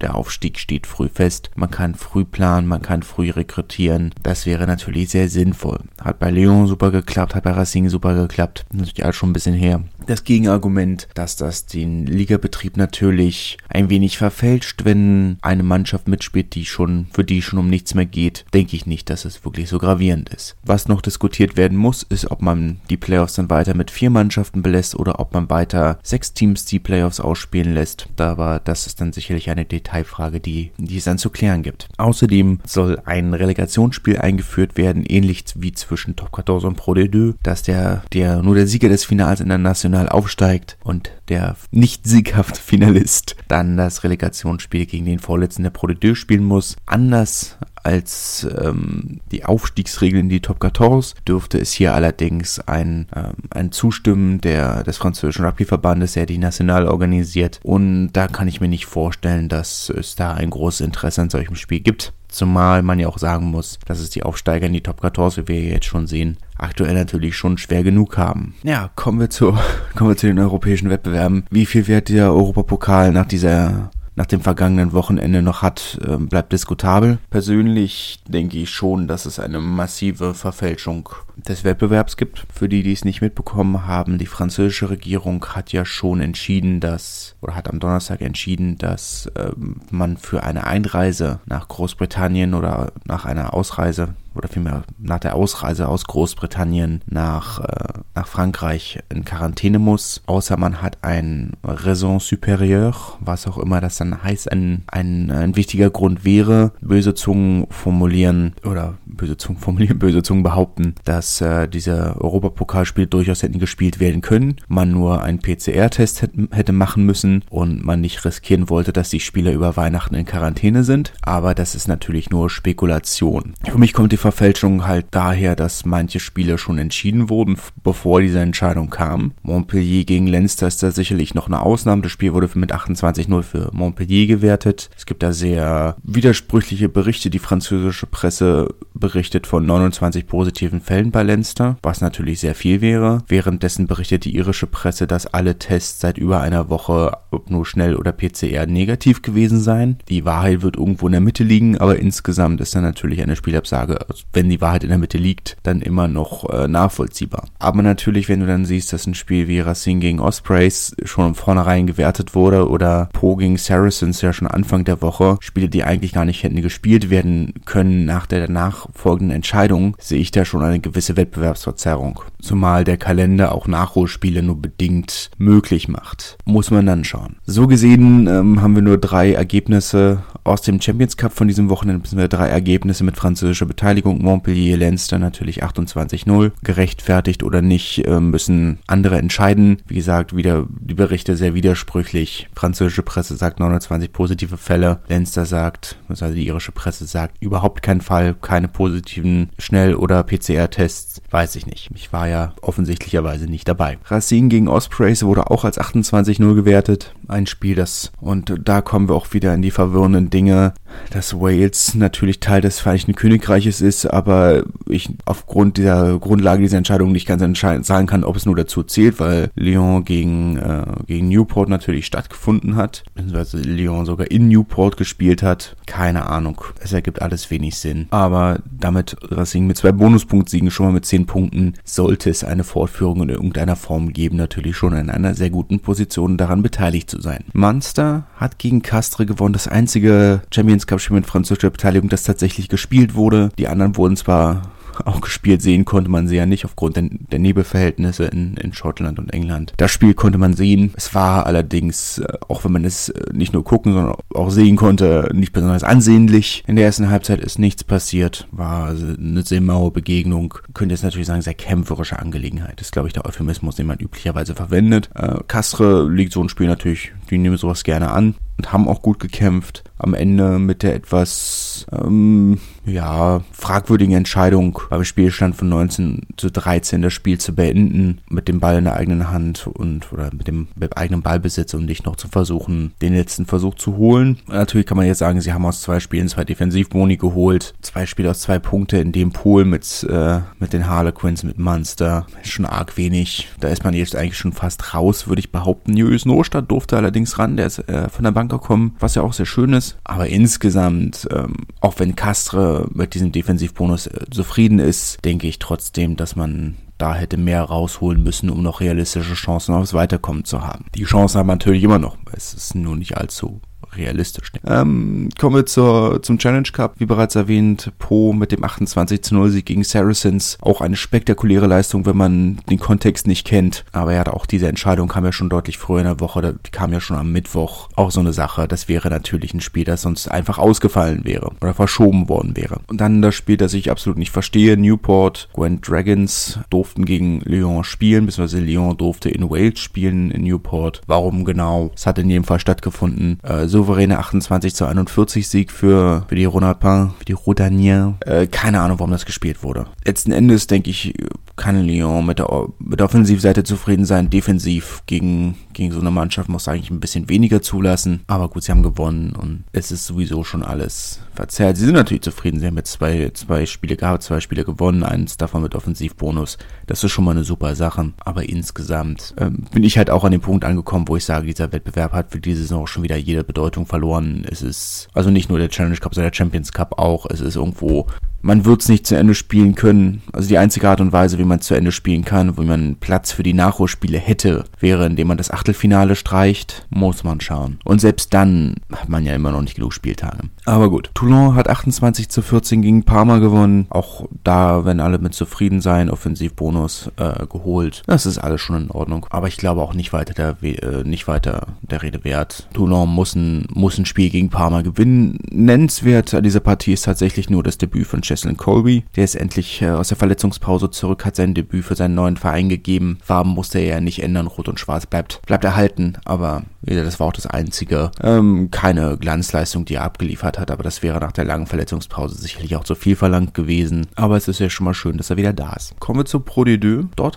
der 0.00 0.14
Aufstieg 0.14 0.58
steht 0.58 0.86
früh 0.86 1.08
fest, 1.08 1.50
man 1.54 1.70
kann 1.70 1.94
früh 1.94 2.24
planen, 2.24 2.66
man 2.66 2.82
kann 2.82 3.02
früh 3.02 3.30
rekrutieren. 3.30 4.14
Das 4.22 4.46
wäre 4.46 4.66
natürlich 4.66 5.10
sehr 5.10 5.28
sinnvoll. 5.28 5.80
Hat 6.00 6.18
bei 6.18 6.30
Lyon 6.30 6.66
super 6.66 6.90
geklappt, 6.90 7.34
hat 7.34 7.44
bei 7.44 7.52
Racing 7.52 7.88
super 7.88 8.14
geklappt. 8.14 8.64
Natürlich 8.72 9.04
alles 9.04 9.16
schon 9.16 9.30
ein 9.30 9.34
bisschen 9.34 9.54
her. 9.54 9.82
Das 10.06 10.24
Gegenargument, 10.24 11.08
dass 11.14 11.36
das 11.36 11.66
den 11.66 12.06
Ligabetrieb 12.06 12.76
natürlich 12.76 13.58
ein 13.68 13.90
wenig 13.90 14.18
verfälscht, 14.18 14.84
wenn 14.84 15.38
eine 15.42 15.62
Mannschaft 15.62 16.08
mitspielt, 16.08 16.54
die 16.54 16.64
schon, 16.64 17.06
für 17.12 17.24
die 17.24 17.42
schon 17.42 17.58
um 17.58 17.68
nichts 17.68 17.94
mehr 17.94 18.06
geht, 18.06 18.44
denke 18.54 18.76
ich 18.76 18.86
nicht, 18.86 19.10
dass 19.10 19.24
es 19.24 19.44
wirklich 19.44 19.68
so 19.68 19.78
gravierend 19.78 20.28
ist. 20.30 20.56
Was 20.64 20.88
noch 20.88 21.02
diskutiert 21.02 21.56
werden 21.56 21.76
muss, 21.76 22.02
ist, 22.02 22.30
ob 22.30 22.42
man 22.42 22.80
die 22.88 22.96
Playoffs 22.96 23.34
dann 23.34 23.49
weiter 23.50 23.74
mit 23.74 23.90
vier 23.90 24.10
Mannschaften 24.10 24.62
belässt 24.62 24.94
oder 24.94 25.20
ob 25.20 25.34
man 25.34 25.50
weiter 25.50 25.98
sechs 26.02 26.32
Teams 26.32 26.64
die 26.64 26.78
Playoffs 26.78 27.20
ausspielen 27.20 27.74
lässt. 27.74 28.08
Aber 28.18 28.60
das 28.62 28.86
ist 28.86 29.00
dann 29.00 29.12
sicherlich 29.12 29.50
eine 29.50 29.64
Detailfrage, 29.64 30.40
die, 30.40 30.70
die 30.78 30.96
es 30.96 31.04
dann 31.04 31.18
zu 31.18 31.30
klären 31.30 31.62
gibt. 31.62 31.88
Außerdem 31.98 32.60
soll 32.64 33.00
ein 33.04 33.34
Relegationsspiel 33.34 34.18
eingeführt 34.18 34.76
werden, 34.76 35.04
ähnlich 35.04 35.44
wie 35.56 35.72
zwischen 35.72 36.16
Top 36.16 36.34
14 36.34 36.68
und 36.68 36.76
Pro 36.76 36.92
D2, 36.92 37.34
dass 37.42 37.62
der, 37.62 38.02
der, 38.12 38.42
nur 38.42 38.54
der 38.54 38.66
Sieger 38.66 38.88
des 38.88 39.04
Finals 39.04 39.40
in 39.40 39.48
der 39.48 39.58
National 39.58 40.08
aufsteigt 40.08 40.76
und 40.82 41.10
der 41.28 41.56
nicht 41.70 42.06
sieghafte 42.06 42.60
Finalist 42.60 43.36
dann 43.48 43.76
das 43.76 44.04
Relegationsspiel 44.04 44.86
gegen 44.86 45.06
den 45.06 45.18
Vorletzten 45.18 45.62
der 45.62 45.70
Pro 45.70 45.86
D2 45.86 46.14
spielen 46.14 46.44
muss. 46.44 46.76
Anders 46.86 47.56
als 47.82 48.46
ähm, 48.58 49.20
die 49.30 49.44
Aufstiegsregeln 49.44 50.24
in 50.24 50.28
die 50.28 50.40
Top 50.40 50.58
14 50.60 51.20
dürfte 51.26 51.58
es 51.58 51.72
hier 51.72 51.94
allerdings 51.94 52.60
ein, 52.60 53.06
ähm, 53.14 53.34
ein 53.50 53.72
Zustimmen 53.72 54.40
der, 54.40 54.82
des 54.84 54.98
französischen 54.98 55.44
Rugbyverbandes, 55.44 56.14
der 56.14 56.26
die 56.26 56.38
National 56.38 56.88
organisiert. 56.88 57.60
Und 57.62 58.12
da 58.12 58.28
kann 58.28 58.48
ich 58.48 58.60
mir 58.60 58.68
nicht 58.68 58.86
vorstellen, 58.86 59.48
dass 59.48 59.90
es 59.90 60.16
da 60.16 60.34
ein 60.34 60.50
großes 60.50 60.80
Interesse 60.80 61.22
an 61.22 61.30
solchem 61.30 61.56
Spiel 61.56 61.80
gibt. 61.80 62.12
Zumal 62.28 62.82
man 62.82 63.00
ja 63.00 63.08
auch 63.08 63.18
sagen 63.18 63.46
muss, 63.46 63.78
dass 63.86 63.98
es 63.98 64.10
die 64.10 64.22
Aufsteiger 64.22 64.66
in 64.66 64.72
die 64.72 64.82
Top 64.82 65.00
14, 65.00 65.48
wie 65.48 65.54
wir 65.54 65.62
jetzt 65.62 65.86
schon 65.86 66.06
sehen, 66.06 66.36
aktuell 66.56 66.94
natürlich 66.94 67.36
schon 67.36 67.58
schwer 67.58 67.82
genug 67.82 68.16
haben. 68.18 68.54
Ja, 68.62 68.90
kommen 68.94 69.18
wir 69.18 69.30
zu, 69.30 69.58
kommen 69.96 70.10
wir 70.10 70.16
zu 70.16 70.28
den 70.28 70.38
europäischen 70.38 70.90
Wettbewerben. 70.90 71.44
Wie 71.50 71.66
viel 71.66 71.88
wird 71.88 72.08
der 72.08 72.32
Europapokal 72.32 73.10
nach 73.12 73.26
dieser 73.26 73.90
nach 74.16 74.26
dem 74.26 74.40
vergangenen 74.40 74.92
Wochenende 74.92 75.42
noch 75.42 75.62
hat, 75.62 75.98
ähm, 76.06 76.28
bleibt 76.28 76.52
diskutabel. 76.52 77.18
Persönlich 77.30 78.20
denke 78.26 78.58
ich 78.58 78.70
schon, 78.70 79.08
dass 79.08 79.26
es 79.26 79.38
eine 79.38 79.60
massive 79.60 80.34
Verfälschung 80.34 81.08
des 81.48 81.64
Wettbewerbs 81.64 82.16
gibt. 82.16 82.46
Für 82.52 82.68
die, 82.68 82.82
die 82.82 82.92
es 82.92 83.04
nicht 83.04 83.20
mitbekommen 83.20 83.86
haben, 83.86 84.18
die 84.18 84.26
französische 84.26 84.90
Regierung 84.90 85.44
hat 85.46 85.72
ja 85.72 85.84
schon 85.84 86.20
entschieden, 86.20 86.80
dass, 86.80 87.36
oder 87.40 87.54
hat 87.54 87.68
am 87.68 87.80
Donnerstag 87.80 88.20
entschieden, 88.20 88.78
dass 88.78 89.30
ähm, 89.36 89.80
man 89.90 90.16
für 90.16 90.42
eine 90.42 90.66
Einreise 90.66 91.40
nach 91.46 91.68
Großbritannien 91.68 92.54
oder 92.54 92.92
nach 93.04 93.24
einer 93.24 93.54
Ausreise 93.54 94.14
oder 94.34 94.48
vielmehr 94.48 94.84
nach 94.98 95.18
der 95.18 95.34
Ausreise 95.34 95.88
aus 95.88 96.04
Großbritannien 96.04 97.02
nach, 97.06 97.60
äh, 97.60 97.98
nach 98.14 98.26
Frankreich 98.26 99.00
in 99.08 99.24
Quarantäne 99.24 99.78
muss, 99.78 100.22
außer 100.26 100.56
man 100.56 100.82
hat 100.82 100.98
ein 101.02 101.52
Raison 101.64 102.18
supérieure, 102.18 102.94
was 103.20 103.46
auch 103.46 103.58
immer 103.58 103.80
das 103.80 103.96
dann 103.96 104.22
heißt, 104.22 104.50
ein, 104.50 104.84
ein, 104.86 105.30
ein 105.30 105.56
wichtiger 105.56 105.90
Grund 105.90 106.24
wäre. 106.24 106.72
Böse 106.80 107.14
Zungen 107.14 107.66
formulieren 107.70 108.54
oder 108.64 108.94
böse 109.04 109.36
Zungen 109.36 109.60
formulieren, 109.60 109.98
böse 109.98 110.22
Zungen 110.22 110.42
behaupten, 110.42 110.94
dass 111.04 111.29
äh, 111.40 111.68
diese 111.68 112.16
Europapokalspiele 112.18 113.06
durchaus 113.06 113.42
hätten 113.42 113.58
gespielt 113.58 114.00
werden 114.00 114.22
können, 114.22 114.56
man 114.68 114.90
nur 114.90 115.22
einen 115.22 115.40
PCR-Test 115.40 116.26
hätte 116.50 116.72
machen 116.72 117.04
müssen 117.04 117.44
und 117.50 117.84
man 117.84 118.00
nicht 118.00 118.24
riskieren 118.24 118.70
wollte, 118.70 118.92
dass 118.92 119.10
die 119.10 119.20
Spieler 119.20 119.52
über 119.52 119.76
Weihnachten 119.76 120.14
in 120.14 120.24
Quarantäne 120.24 120.84
sind. 120.84 121.12
Aber 121.22 121.54
das 121.54 121.74
ist 121.74 121.88
natürlich 121.88 122.30
nur 122.30 122.48
Spekulation. 122.48 123.54
Für 123.64 123.78
mich 123.78 123.92
kommt 123.92 124.12
die 124.12 124.16
Verfälschung 124.16 124.86
halt 124.86 125.06
daher, 125.10 125.56
dass 125.56 125.84
manche 125.84 126.20
Spiele 126.20 126.58
schon 126.58 126.78
entschieden 126.78 127.28
wurden, 127.28 127.56
bevor 127.82 128.20
diese 128.20 128.40
Entscheidung 128.40 128.90
kam. 128.90 129.32
Montpellier 129.42 130.04
gegen 130.04 130.26
Leinster 130.26 130.66
ist 130.66 130.82
da 130.82 130.90
sicherlich 130.90 131.34
noch 131.34 131.46
eine 131.46 131.60
Ausnahme. 131.60 132.02
Das 132.02 132.12
Spiel 132.12 132.32
wurde 132.32 132.48
mit 132.54 132.74
28-0 132.74 133.42
für 133.42 133.70
Montpellier 133.72 134.26
gewertet. 134.26 134.90
Es 134.96 135.06
gibt 135.06 135.22
da 135.22 135.32
sehr 135.32 135.96
widersprüchliche 136.02 136.88
Berichte. 136.88 137.30
Die 137.30 137.38
französische 137.38 138.06
Presse 138.06 138.74
berichtet 138.94 139.46
von 139.46 139.66
29 139.66 140.26
positiven 140.26 140.80
Fällen 140.80 141.10
bei 141.10 141.19
Leinster, 141.24 141.76
was 141.82 142.00
natürlich 142.00 142.40
sehr 142.40 142.54
viel 142.54 142.80
wäre. 142.80 143.22
Währenddessen 143.28 143.86
berichtet 143.86 144.24
die 144.24 144.36
irische 144.36 144.66
Presse, 144.66 145.06
dass 145.06 145.26
alle 145.26 145.58
Tests 145.58 146.00
seit 146.00 146.18
über 146.18 146.40
einer 146.40 146.68
Woche, 146.68 147.16
ob 147.30 147.50
nur 147.50 147.66
schnell 147.66 147.96
oder 147.96 148.12
PCR, 148.12 148.66
negativ 148.66 149.22
gewesen 149.22 149.60
seien. 149.60 149.98
Die 150.08 150.24
Wahrheit 150.24 150.62
wird 150.62 150.76
irgendwo 150.76 151.06
in 151.06 151.12
der 151.12 151.20
Mitte 151.20 151.44
liegen, 151.44 151.78
aber 151.78 151.98
insgesamt 151.98 152.60
ist 152.60 152.74
dann 152.74 152.82
natürlich 152.82 153.22
eine 153.22 153.36
Spielabsage 153.36 153.98
wenn 154.32 154.48
die 154.48 154.60
Wahrheit 154.60 154.84
in 154.84 154.90
der 154.90 154.98
Mitte 154.98 155.18
liegt, 155.18 155.56
dann 155.62 155.80
immer 155.80 156.08
noch 156.08 156.48
äh, 156.50 156.68
nachvollziehbar. 156.68 157.44
Aber 157.58 157.82
natürlich, 157.82 158.28
wenn 158.28 158.40
du 158.40 158.46
dann 158.46 158.64
siehst, 158.64 158.92
dass 158.92 159.06
ein 159.06 159.14
Spiel 159.14 159.48
wie 159.48 159.60
Racing 159.60 160.00
gegen 160.00 160.20
Ospreys 160.20 160.94
schon 161.04 161.28
im 161.28 161.34
vornherein 161.34 161.86
gewertet 161.86 162.34
wurde 162.34 162.68
oder 162.68 163.08
Po 163.12 163.36
gegen 163.36 163.56
Saracens 163.56 164.20
ja 164.20 164.32
schon 164.32 164.48
Anfang 164.48 164.84
der 164.84 165.02
Woche, 165.02 165.36
Spiele, 165.40 165.68
die 165.68 165.84
eigentlich 165.84 166.12
gar 166.12 166.24
nicht 166.24 166.42
hätten 166.42 166.62
gespielt 166.62 167.10
werden 167.10 167.54
können 167.64 168.04
nach 168.04 168.26
der 168.26 168.46
danach 168.46 168.86
folgenden 168.94 169.36
Entscheidung, 169.36 169.96
sehe 169.98 170.20
ich 170.20 170.30
da 170.30 170.44
schon 170.44 170.62
eine 170.62 170.80
gewisse 170.80 171.09
Wettbewerbsverzerrung. 171.16 172.20
Zumal 172.40 172.84
der 172.84 172.96
Kalender 172.96 173.52
auch 173.52 173.66
Nachholspiele 173.66 174.42
nur 174.42 174.60
bedingt 174.60 175.30
möglich 175.38 175.88
macht. 175.88 176.38
Muss 176.44 176.70
man 176.70 176.86
dann 176.86 177.04
schauen. 177.04 177.36
So 177.46 177.66
gesehen 177.66 178.26
ähm, 178.26 178.62
haben 178.62 178.74
wir 178.74 178.82
nur 178.82 178.98
drei 178.98 179.32
Ergebnisse 179.32 180.22
aus 180.44 180.62
dem 180.62 180.80
Champions 180.80 181.16
Cup 181.16 181.32
von 181.32 181.48
diesem 181.48 181.68
Wochenende, 181.68 182.02
bzw. 182.02 182.28
drei 182.28 182.48
Ergebnisse 182.48 183.04
mit 183.04 183.16
französischer 183.16 183.66
Beteiligung 183.66 184.00
Beteiligung 184.10 184.22
Montpellier 184.22 184.76
Leinster 184.76 185.18
natürlich 185.18 185.64
28-0. 185.64 186.52
Gerechtfertigt 186.62 187.42
oder 187.42 187.62
nicht, 187.62 188.06
äh, 188.06 188.20
müssen 188.20 188.78
andere 188.86 189.18
entscheiden. 189.18 189.78
Wie 189.86 189.94
gesagt, 189.94 190.36
wieder 190.36 190.66
die 190.68 190.94
Berichte 190.94 191.36
sehr 191.36 191.54
widersprüchlich. 191.54 192.48
Französische 192.54 193.02
Presse 193.02 193.36
sagt 193.36 193.60
29 193.60 194.12
positive 194.12 194.56
Fälle. 194.56 195.00
Leinster 195.08 195.46
sagt, 195.46 195.98
also 196.08 196.28
die 196.32 196.46
irische 196.46 196.72
Presse 196.72 197.06
sagt, 197.06 197.36
überhaupt 197.40 197.82
kein 197.82 198.00
Fall, 198.00 198.34
keine 198.34 198.68
positiven 198.68 199.50
Schnell- 199.58 199.94
oder 199.94 200.22
PCR-Tests 200.22 200.89
Tests, 200.90 201.22
weiß 201.30 201.54
ich 201.54 201.66
nicht. 201.66 201.88
Ich 201.94 202.12
war 202.12 202.26
ja 202.26 202.52
offensichtlicherweise 202.62 203.44
nicht 203.44 203.68
dabei. 203.68 203.98
Racing 204.06 204.48
gegen 204.48 204.66
Ospreys 204.66 205.22
wurde 205.22 205.48
auch 205.48 205.64
als 205.64 205.80
28-0 205.80 206.54
gewertet. 206.56 207.14
Ein 207.28 207.46
Spiel, 207.46 207.76
das, 207.76 208.10
und 208.20 208.52
da 208.64 208.80
kommen 208.80 209.08
wir 209.08 209.14
auch 209.14 209.32
wieder 209.32 209.54
in 209.54 209.62
die 209.62 209.70
verwirrenden 209.70 210.30
Dinge, 210.30 210.74
dass 211.10 211.34
Wales 211.34 211.94
natürlich 211.94 212.40
Teil 212.40 212.60
des 212.60 212.80
Vereinigten 212.80 213.14
Königreiches 213.14 213.80
ist, 213.80 214.06
aber 214.06 214.64
ich 214.88 215.10
aufgrund 215.26 215.76
dieser 215.76 216.18
Grundlage 216.18 216.62
dieser 216.62 216.78
Entscheidung 216.78 217.12
nicht 217.12 217.28
ganz 217.28 217.40
sagen 217.86 218.06
kann, 218.06 218.24
ob 218.24 218.34
es 218.34 218.46
nur 218.46 218.56
dazu 218.56 218.82
zählt, 218.82 219.20
weil 219.20 219.50
Lyon 219.54 220.04
gegen, 220.04 220.56
äh, 220.56 220.84
gegen 221.06 221.28
Newport 221.28 221.68
natürlich 221.68 222.06
stattgefunden 222.06 222.74
hat, 222.74 223.04
beziehungsweise 223.14 223.58
Lyon 223.58 224.06
sogar 224.06 224.28
in 224.30 224.48
Newport 224.48 224.96
gespielt 224.96 225.44
hat. 225.44 225.76
Keine 225.86 226.26
Ahnung. 226.26 226.64
Es 226.80 226.92
ergibt 226.92 227.22
alles 227.22 227.50
wenig 227.52 227.76
Sinn. 227.76 228.08
Aber 228.10 228.58
damit 228.68 229.16
Racing 229.30 229.68
mit 229.68 229.76
zwei 229.76 229.92
Bonuspunktsiegen 229.92 230.70
schon 230.70 230.79
mal 230.80 230.92
mit 230.92 231.06
zehn 231.06 231.26
Punkten, 231.26 231.74
sollte 231.84 232.30
es 232.30 232.44
eine 232.44 232.64
Fortführung 232.64 233.22
in 233.22 233.28
irgendeiner 233.28 233.76
Form 233.76 234.12
geben, 234.12 234.36
natürlich 234.36 234.76
schon 234.76 234.94
in 234.94 235.10
einer 235.10 235.34
sehr 235.34 235.50
guten 235.50 235.80
Position 235.80 236.36
daran 236.36 236.62
beteiligt 236.62 237.10
zu 237.10 237.20
sein. 237.20 237.44
Munster 237.52 238.24
hat 238.36 238.58
gegen 238.58 238.82
Castre 238.82 239.26
gewonnen, 239.26 239.52
das 239.52 239.68
einzige 239.68 240.42
Champions 240.52 240.86
Cup 240.86 241.00
Spiel 241.00 241.16
mit 241.16 241.26
französischer 241.26 241.70
Beteiligung, 241.70 242.08
das 242.08 242.22
tatsächlich 242.22 242.68
gespielt 242.68 243.14
wurde. 243.14 243.50
Die 243.58 243.68
anderen 243.68 243.96
wurden 243.96 244.16
zwar 244.16 244.62
auch 245.06 245.20
gespielt. 245.20 245.62
Sehen 245.62 245.84
konnte 245.84 246.10
man 246.10 246.28
sie 246.28 246.36
ja 246.36 246.46
nicht 246.46 246.64
aufgrund 246.64 246.96
der, 246.96 247.08
der 247.10 247.38
Nebelverhältnisse 247.38 248.24
in, 248.24 248.54
in 248.54 248.72
Schottland 248.72 249.18
und 249.18 249.32
England. 249.32 249.72
Das 249.76 249.90
Spiel 249.90 250.14
konnte 250.14 250.38
man 250.38 250.54
sehen. 250.54 250.92
Es 250.96 251.14
war 251.14 251.46
allerdings, 251.46 252.18
äh, 252.18 252.38
auch 252.48 252.64
wenn 252.64 252.72
man 252.72 252.84
es 252.84 253.08
äh, 253.08 253.32
nicht 253.32 253.52
nur 253.52 253.64
gucken, 253.64 253.92
sondern 253.92 254.16
auch 254.34 254.50
sehen 254.50 254.76
konnte, 254.76 255.30
nicht 255.32 255.52
besonders 255.52 255.84
ansehnlich. 255.84 256.64
In 256.66 256.76
der 256.76 256.86
ersten 256.86 257.10
Halbzeit 257.10 257.40
ist 257.40 257.58
nichts 257.58 257.84
passiert. 257.84 258.48
War 258.50 258.90
eine 258.90 259.42
sehr 259.42 259.60
maue 259.60 259.90
Begegnung. 259.90 260.54
Könnte 260.74 260.94
jetzt 260.94 261.04
natürlich 261.04 261.26
sagen, 261.26 261.42
sehr 261.42 261.54
kämpferische 261.54 262.18
Angelegenheit. 262.18 262.80
Das 262.80 262.88
ist, 262.88 262.92
glaube 262.92 263.08
ich, 263.08 263.14
der 263.14 263.26
Euphemismus, 263.26 263.76
den 263.76 263.86
man 263.86 263.98
üblicherweise 263.98 264.54
verwendet. 264.54 265.10
Äh, 265.14 265.38
Castre 265.46 266.08
liegt 266.08 266.32
so 266.32 266.42
ein 266.42 266.48
Spiel 266.48 266.66
natürlich, 266.66 267.12
die 267.30 267.38
nehmen 267.38 267.56
sowas 267.56 267.84
gerne 267.84 268.10
an 268.10 268.34
und 268.60 268.72
haben 268.72 268.88
auch 268.88 269.00
gut 269.00 269.18
gekämpft. 269.20 269.84
Am 269.96 270.12
Ende 270.12 270.58
mit 270.58 270.82
der 270.82 270.94
etwas, 270.94 271.86
ähm, 271.92 272.58
ja, 272.84 273.42
fragwürdigen 273.52 274.14
Entscheidung 274.14 274.78
beim 274.88 275.04
Spielstand 275.04 275.54
von 275.56 275.68
19 275.68 276.22
zu 276.36 276.50
13 276.50 277.02
das 277.02 277.12
Spiel 277.12 277.38
zu 277.38 277.54
beenden, 277.54 278.20
mit 278.28 278.48
dem 278.48 278.60
Ball 278.60 278.78
in 278.78 278.84
der 278.84 278.96
eigenen 278.96 279.30
Hand 279.30 279.66
und 279.66 280.12
oder 280.12 280.30
mit 280.32 280.48
dem, 280.48 280.68
mit 280.74 280.96
eigenen 280.96 281.22
Ballbesitz 281.22 281.74
und 281.74 281.84
nicht 281.84 282.06
noch 282.06 282.16
zu 282.16 282.28
versuchen, 282.28 282.92
den 283.02 283.14
letzten 283.14 283.46
Versuch 283.46 283.74
zu 283.74 283.96
holen. 283.96 284.38
Natürlich 284.48 284.86
kann 284.86 284.96
man 284.96 285.06
jetzt 285.06 285.18
sagen, 285.18 285.40
sie 285.40 285.52
haben 285.52 285.66
aus 285.66 285.82
zwei 285.82 286.00
Spielen 286.00 286.28
zwei 286.28 286.44
Defensivboni 286.44 287.16
geholt, 287.16 287.74
zwei 287.82 288.06
Spiele 288.06 288.30
aus 288.30 288.40
zwei 288.40 288.58
Punkte 288.58 288.98
in 288.98 289.12
dem 289.12 289.32
Pool 289.32 289.64
mit, 289.64 290.06
äh, 290.08 290.40
mit 290.58 290.72
den 290.72 290.88
Harlequins, 290.88 291.42
mit 291.42 291.58
Munster. 291.58 292.26
Schon 292.42 292.66
arg 292.66 292.96
wenig. 292.96 293.48
Da 293.60 293.68
ist 293.68 293.84
man 293.84 293.94
jetzt 293.94 294.16
eigentlich 294.16 294.38
schon 294.38 294.52
fast 294.52 294.94
raus, 294.94 295.28
würde 295.28 295.40
ich 295.40 295.52
behaupten. 295.52 295.96
Julius 295.96 296.24
Nostadt 296.24 296.70
durfte 296.70 296.96
allerdings 296.96 297.38
ran, 297.38 297.56
der 297.56 297.66
ist 297.66 297.80
äh, 297.88 298.08
von 298.08 298.24
der 298.24 298.32
Bank 298.32 298.50
gekommen, 298.50 298.96
was 298.98 299.14
ja 299.14 299.22
auch 299.22 299.34
sehr 299.34 299.46
schön 299.46 299.74
ist. 299.74 299.98
Aber 300.04 300.28
insgesamt, 300.28 301.28
ähm, 301.30 301.54
auch 301.80 301.98
wenn 301.98 302.16
Castre 302.16 302.69
mit 302.92 303.14
diesem 303.14 303.32
Defensivbonus 303.32 304.06
äh, 304.06 304.26
zufrieden 304.30 304.78
ist, 304.78 305.24
denke 305.24 305.46
ich 305.46 305.58
trotzdem, 305.58 306.16
dass 306.16 306.36
man 306.36 306.76
da 306.98 307.14
hätte 307.14 307.36
mehr 307.36 307.62
rausholen 307.62 308.22
müssen, 308.22 308.50
um 308.50 308.62
noch 308.62 308.80
realistische 308.80 309.34
Chancen 309.34 309.74
aufs 309.74 309.94
Weiterkommen 309.94 310.44
zu 310.44 310.60
haben. 310.60 310.84
Die 310.94 311.04
Chancen 311.04 311.38
haben 311.38 311.46
natürlich 311.46 311.82
immer 311.82 311.98
noch. 311.98 312.18
Es 312.32 312.52
ist 312.52 312.74
nur 312.74 312.96
nicht 312.96 313.16
allzu 313.16 313.60
realistisch. 313.96 314.52
Ähm, 314.66 315.28
kommen 315.38 315.56
wir 315.56 315.66
zur, 315.66 316.22
zum 316.22 316.38
Challenge 316.38 316.68
Cup. 316.72 316.94
Wie 316.98 317.06
bereits 317.06 317.34
erwähnt, 317.34 317.92
Po 317.98 318.32
mit 318.32 318.52
dem 318.52 318.64
28 318.64 319.22
zu 319.22 319.34
0 319.34 319.50
Sieg 319.50 319.66
gegen 319.66 319.84
Saracens. 319.84 320.58
Auch 320.60 320.80
eine 320.80 320.96
spektakuläre 320.96 321.66
Leistung, 321.66 322.06
wenn 322.06 322.16
man 322.16 322.60
den 322.68 322.78
Kontext 322.78 323.26
nicht 323.26 323.46
kennt. 323.46 323.84
Aber 323.92 324.12
ja, 324.14 324.26
auch 324.26 324.46
diese 324.46 324.68
Entscheidung 324.68 325.08
kam 325.08 325.24
ja 325.24 325.32
schon 325.32 325.48
deutlich 325.50 325.78
früher 325.78 326.00
in 326.00 326.06
der 326.06 326.20
Woche. 326.20 326.58
Die 326.66 326.70
kam 326.70 326.92
ja 326.92 327.00
schon 327.00 327.16
am 327.16 327.32
Mittwoch. 327.32 327.88
Auch 327.96 328.10
so 328.10 328.20
eine 328.20 328.32
Sache. 328.32 328.68
Das 328.68 328.88
wäre 328.88 329.08
natürlich 329.08 329.54
ein 329.54 329.60
Spiel, 329.60 329.84
das 329.84 330.02
sonst 330.02 330.28
einfach 330.28 330.58
ausgefallen 330.58 331.24
wäre 331.24 331.52
oder 331.60 331.74
verschoben 331.74 332.28
worden 332.28 332.56
wäre. 332.56 332.80
Und 332.86 333.00
dann 333.00 333.22
das 333.22 333.34
Spiel, 333.34 333.56
das 333.56 333.74
ich 333.74 333.90
absolut 333.90 334.18
nicht 334.18 334.30
verstehe. 334.30 334.76
Newport, 334.76 335.48
Gwent 335.52 335.88
Dragons 335.88 336.58
durften 336.70 337.04
gegen 337.04 337.40
Lyon 337.40 337.84
spielen, 337.84 338.26
beziehungsweise 338.26 338.62
Lyon 338.62 338.96
durfte 338.96 339.30
in 339.30 339.48
Wales 339.50 339.78
spielen 339.78 340.30
in 340.30 340.44
Newport. 340.44 341.02
Warum 341.06 341.44
genau? 341.44 341.90
Es 341.94 342.06
hat 342.06 342.18
in 342.18 342.30
jedem 342.30 342.44
Fall 342.44 342.60
stattgefunden. 342.60 343.40
Äh, 343.42 343.66
so 343.66 343.79
souveräne 343.80 344.18
28 344.18 344.74
zu 344.74 344.84
41 344.84 345.48
Sieg 345.48 345.72
für, 345.72 346.24
für 346.28 346.34
die 346.34 346.44
Ronalpin, 346.44 347.12
für 347.18 347.24
die 347.24 347.32
Rodanier. 347.32 348.14
Äh, 348.20 348.46
keine 348.46 348.80
Ahnung, 348.80 348.98
warum 348.98 349.10
das 349.10 349.24
gespielt 349.24 349.62
wurde. 349.62 349.86
Letzten 350.04 350.32
Endes 350.32 350.66
denke 350.66 350.90
ich, 350.90 351.14
kann 351.56 351.86
Lyon 351.86 352.24
mit 352.26 352.38
der, 352.38 352.48
mit 352.78 353.00
der 353.00 353.06
Offensivseite 353.06 353.64
zufrieden 353.64 354.04
sein. 354.04 354.30
Defensiv 354.30 355.02
gegen, 355.06 355.56
gegen 355.72 355.92
so 355.92 356.00
eine 356.00 356.10
Mannschaft 356.10 356.48
muss 356.48 356.68
eigentlich 356.68 356.90
ein 356.90 357.00
bisschen 357.00 357.28
weniger 357.28 357.62
zulassen. 357.62 358.20
Aber 358.26 358.48
gut, 358.48 358.62
sie 358.62 358.72
haben 358.72 358.82
gewonnen 358.82 359.34
und 359.36 359.64
es 359.72 359.92
ist 359.92 360.06
sowieso 360.06 360.44
schon 360.44 360.62
alles 360.62 361.20
verzerrt. 361.34 361.76
Sie 361.76 361.84
sind 361.84 361.94
natürlich 361.94 362.22
zufrieden. 362.22 362.60
Sie 362.60 362.66
haben 362.66 362.76
jetzt 362.76 362.92
zwei, 362.92 363.30
zwei 363.34 363.66
Spiele 363.66 363.96
gehabt, 363.96 364.22
zwei 364.22 364.40
Spiele 364.40 364.64
gewonnen, 364.64 365.02
eins 365.02 365.36
davon 365.36 365.62
mit 365.62 365.74
Offensivbonus. 365.74 366.58
Das 366.86 367.04
ist 367.04 367.12
schon 367.12 367.24
mal 367.24 367.32
eine 367.32 367.44
super 367.44 367.74
Sache. 367.74 368.12
Aber 368.24 368.48
insgesamt 368.48 369.34
ähm, 369.38 369.64
bin 369.72 369.84
ich 369.84 369.98
halt 369.98 370.10
auch 370.10 370.24
an 370.24 370.32
dem 370.32 370.40
Punkt 370.40 370.64
angekommen, 370.64 371.08
wo 371.08 371.16
ich 371.16 371.24
sage, 371.24 371.46
dieser 371.46 371.72
Wettbewerb 371.72 372.12
hat 372.12 372.30
für 372.32 372.40
diese 372.40 372.62
Saison 372.62 372.86
schon 372.86 373.02
wieder 373.02 373.16
jede 373.16 373.44
Bedeutung 373.44 373.86
verloren. 373.86 374.46
Es 374.50 374.62
ist 374.62 375.08
also 375.12 375.30
nicht 375.30 375.48
nur 375.48 375.58
der 375.58 375.68
Challenge 375.68 375.96
Cup, 375.96 376.14
sondern 376.14 376.30
der 376.30 376.36
Champions 376.36 376.72
Cup 376.72 376.98
auch. 376.98 377.26
Es 377.26 377.40
ist 377.40 377.56
irgendwo 377.56 378.06
man 378.42 378.64
wird 378.64 378.82
es 378.82 378.88
nicht 378.88 379.06
zu 379.06 379.16
Ende 379.16 379.34
spielen 379.34 379.74
können. 379.74 380.22
Also 380.32 380.48
die 380.48 380.58
einzige 380.58 380.88
Art 380.88 381.00
und 381.00 381.12
Weise, 381.12 381.38
wie 381.38 381.44
man 381.44 381.58
es 381.58 381.66
zu 381.66 381.74
Ende 381.74 381.92
spielen 381.92 382.24
kann, 382.24 382.56
wo 382.56 382.62
man 382.62 382.96
Platz 382.96 383.32
für 383.32 383.42
die 383.42 383.52
Nachholspiele 383.52 384.18
hätte, 384.18 384.64
wäre, 384.78 385.06
indem 385.06 385.28
man 385.28 385.36
das 385.36 385.50
Achtelfinale 385.50 386.16
streicht, 386.16 386.86
muss 386.90 387.24
man 387.24 387.40
schauen. 387.40 387.78
Und 387.84 388.00
selbst 388.00 388.32
dann 388.34 388.76
hat 388.92 389.08
man 389.08 389.24
ja 389.24 389.34
immer 389.34 389.52
noch 389.52 389.62
nicht 389.62 389.74
genug 389.74 389.92
Spieltage. 389.92 390.38
Aber 390.64 390.90
gut. 390.90 391.10
Toulon 391.14 391.54
hat 391.54 391.68
28 391.68 392.28
zu 392.28 392.42
14 392.42 392.82
gegen 392.82 393.04
Parma 393.04 393.38
gewonnen. 393.38 393.86
Auch 393.90 394.26
da, 394.44 394.84
wenn 394.84 395.00
alle 395.00 395.18
mit 395.18 395.34
zufrieden 395.34 395.80
sein, 395.80 396.10
Offensivbonus 396.10 397.10
äh, 397.16 397.46
geholt. 397.46 398.02
Das 398.06 398.26
ist 398.26 398.38
alles 398.38 398.60
schon 398.60 398.84
in 398.84 398.90
Ordnung. 398.90 399.26
Aber 399.30 399.48
ich 399.48 399.56
glaube 399.56 399.82
auch 399.82 399.94
nicht 399.94 400.12
weiter 400.12 400.34
der, 400.34 400.56
äh, 400.62 401.04
nicht 401.04 401.28
weiter 401.28 401.68
der 401.82 402.02
Rede 402.02 402.24
wert. 402.24 402.68
Toulon 402.72 403.08
muss 403.08 403.34
ein, 403.34 403.66
muss 403.72 403.98
ein 403.98 404.06
Spiel 404.06 404.30
gegen 404.30 404.50
Parma 404.50 404.82
gewinnen. 404.82 405.38
Nennenswert 405.50 406.34
an 406.34 406.42
dieser 406.42 406.60
Partie 406.60 406.92
ist 406.92 407.04
tatsächlich 407.04 407.50
nur 407.50 407.62
das 407.62 407.78
Debüt 407.78 408.06
von 408.06 408.22
Cheslin 408.30 408.56
Colby. 408.56 409.04
Der 409.16 409.24
ist 409.24 409.34
endlich 409.34 409.82
äh, 409.82 409.90
aus 409.90 410.08
der 410.08 410.16
Verletzungspause 410.16 410.90
zurück, 410.90 411.24
hat 411.24 411.34
sein 411.34 411.54
Debüt 411.54 411.84
für 411.84 411.96
seinen 411.96 412.14
neuen 412.14 412.36
Verein 412.36 412.68
gegeben. 412.68 413.18
Farben 413.24 413.50
musste 413.50 413.80
er 413.80 413.86
ja 413.86 414.00
nicht 414.00 414.22
ändern, 414.22 414.46
Rot 414.46 414.68
und 414.68 414.78
Schwarz 414.78 415.06
bleibt, 415.06 415.42
bleibt 415.46 415.64
erhalten, 415.64 416.14
aber 416.24 416.62
das 416.82 417.20
war 417.20 417.26
auch 417.28 417.32
das 417.32 417.46
einzige. 417.46 418.10
Ähm, 418.22 418.70
keine 418.70 419.16
Glanzleistung, 419.18 419.84
die 419.84 419.94
er 419.94 420.04
abgeliefert 420.04 420.58
hat, 420.58 420.70
aber 420.70 420.82
das 420.82 421.02
wäre 421.02 421.20
nach 421.20 421.32
der 421.32 421.44
langen 421.44 421.66
Verletzungspause 421.66 422.36
sicherlich 422.36 422.76
auch 422.76 422.84
zu 422.84 422.94
viel 422.94 423.16
verlangt 423.16 423.54
gewesen. 423.54 424.06
Aber 424.14 424.36
es 424.36 424.48
ist 424.48 424.60
ja 424.60 424.70
schon 424.70 424.84
mal 424.84 424.94
schön, 424.94 425.16
dass 425.16 425.30
er 425.30 425.36
wieder 425.36 425.52
da 425.52 425.72
ist. 425.74 425.98
Kommen 426.00 426.20
wir 426.20 426.24
zu 426.24 426.40
Pro 426.40 426.62
D2. 426.62 427.08
Dort 427.16 427.36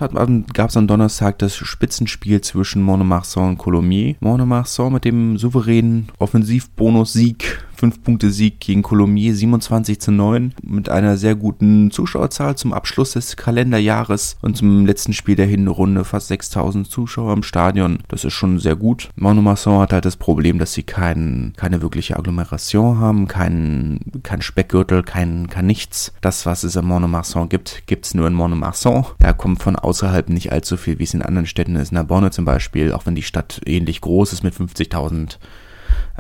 gab 0.54 0.70
es 0.70 0.78
am 0.78 0.88
Donnerstag 0.88 1.40
das 1.40 1.56
Spitzenspiel 1.56 2.42
zwischen 2.42 2.82
Monomarsan 2.82 3.50
und 3.50 3.58
Colomiers. 3.58 4.16
Monomarsan 4.20 4.94
mit 4.94 5.06
dem 5.06 5.38
souveränen 5.38 6.10
Offensivbonus-Sieg 6.20 7.64
5-Punkte-Sieg 7.84 8.60
gegen 8.60 8.82
Colomiers 8.82 9.38
27 9.38 10.00
zu 10.00 10.12
9 10.12 10.54
mit 10.64 10.90
einer 10.90 11.18
sehr 11.18 11.36
guten 11.36 11.92
Zuschauerzahl 11.92 12.56
zum 12.56 12.74
Abschluss 12.74 13.12
des 13.12 13.36
Kalenderjahres 13.36 14.38
und 14.42 14.56
zum 14.56 14.86
letzten 14.86 15.14
Spiel 15.14 15.36
der 15.36 15.46
Hinrunde 15.46 16.06
fast 16.06 16.28
6000 16.28 16.90
Zuschauer 16.90 17.34
im 17.34 17.44
Stadion. 17.44 18.00
Das 18.08 18.24
ist 18.24 18.34
schon 18.34 18.60
sehr 18.60 18.76
gut. 18.76 19.10
Monomasson 19.34 19.80
hat 19.80 19.94
halt 19.94 20.06
das 20.06 20.16
Problem, 20.16 20.60
dass 20.60 20.74
sie 20.74 20.84
kein, 20.84 21.54
keine 21.58 21.82
wirkliche 21.82 22.18
Agglomeration 22.18 23.00
haben, 23.00 23.28
kein, 23.28 24.00
kein 24.22 24.44
Speckgürtel, 24.44 25.02
kein, 25.02 25.48
kein 25.50 25.66
nichts. 25.66 26.14
Das, 26.22 26.46
was 26.46 26.64
es 26.64 26.76
in 26.76 26.86
Monomasson 26.86 27.50
gibt, 27.50 27.88
gibt 27.88 28.06
es 28.06 28.14
nur 28.14 28.28
in 28.28 28.36
Monomasson. 28.36 29.08
Da 29.18 29.34
kommt 29.34 29.64
von 29.64 29.76
außerhalb 29.76 30.30
nicht 30.30 30.52
allzu 30.52 30.78
viel, 30.78 31.00
wie 31.00 31.04
es 31.04 31.16
in 31.16 31.24
anderen 31.24 31.48
Städten 31.48 31.76
ist. 31.78 31.92
In 31.92 31.96
Narbonne 31.96 32.30
zum 32.30 32.46
Beispiel, 32.46 32.94
auch 32.94 33.08
wenn 33.08 33.16
die 33.16 33.24
Stadt 33.24 33.60
ähnlich 33.66 34.02
groß 34.02 34.34
ist 34.34 34.44
mit 34.44 34.54
50.000 34.54 35.40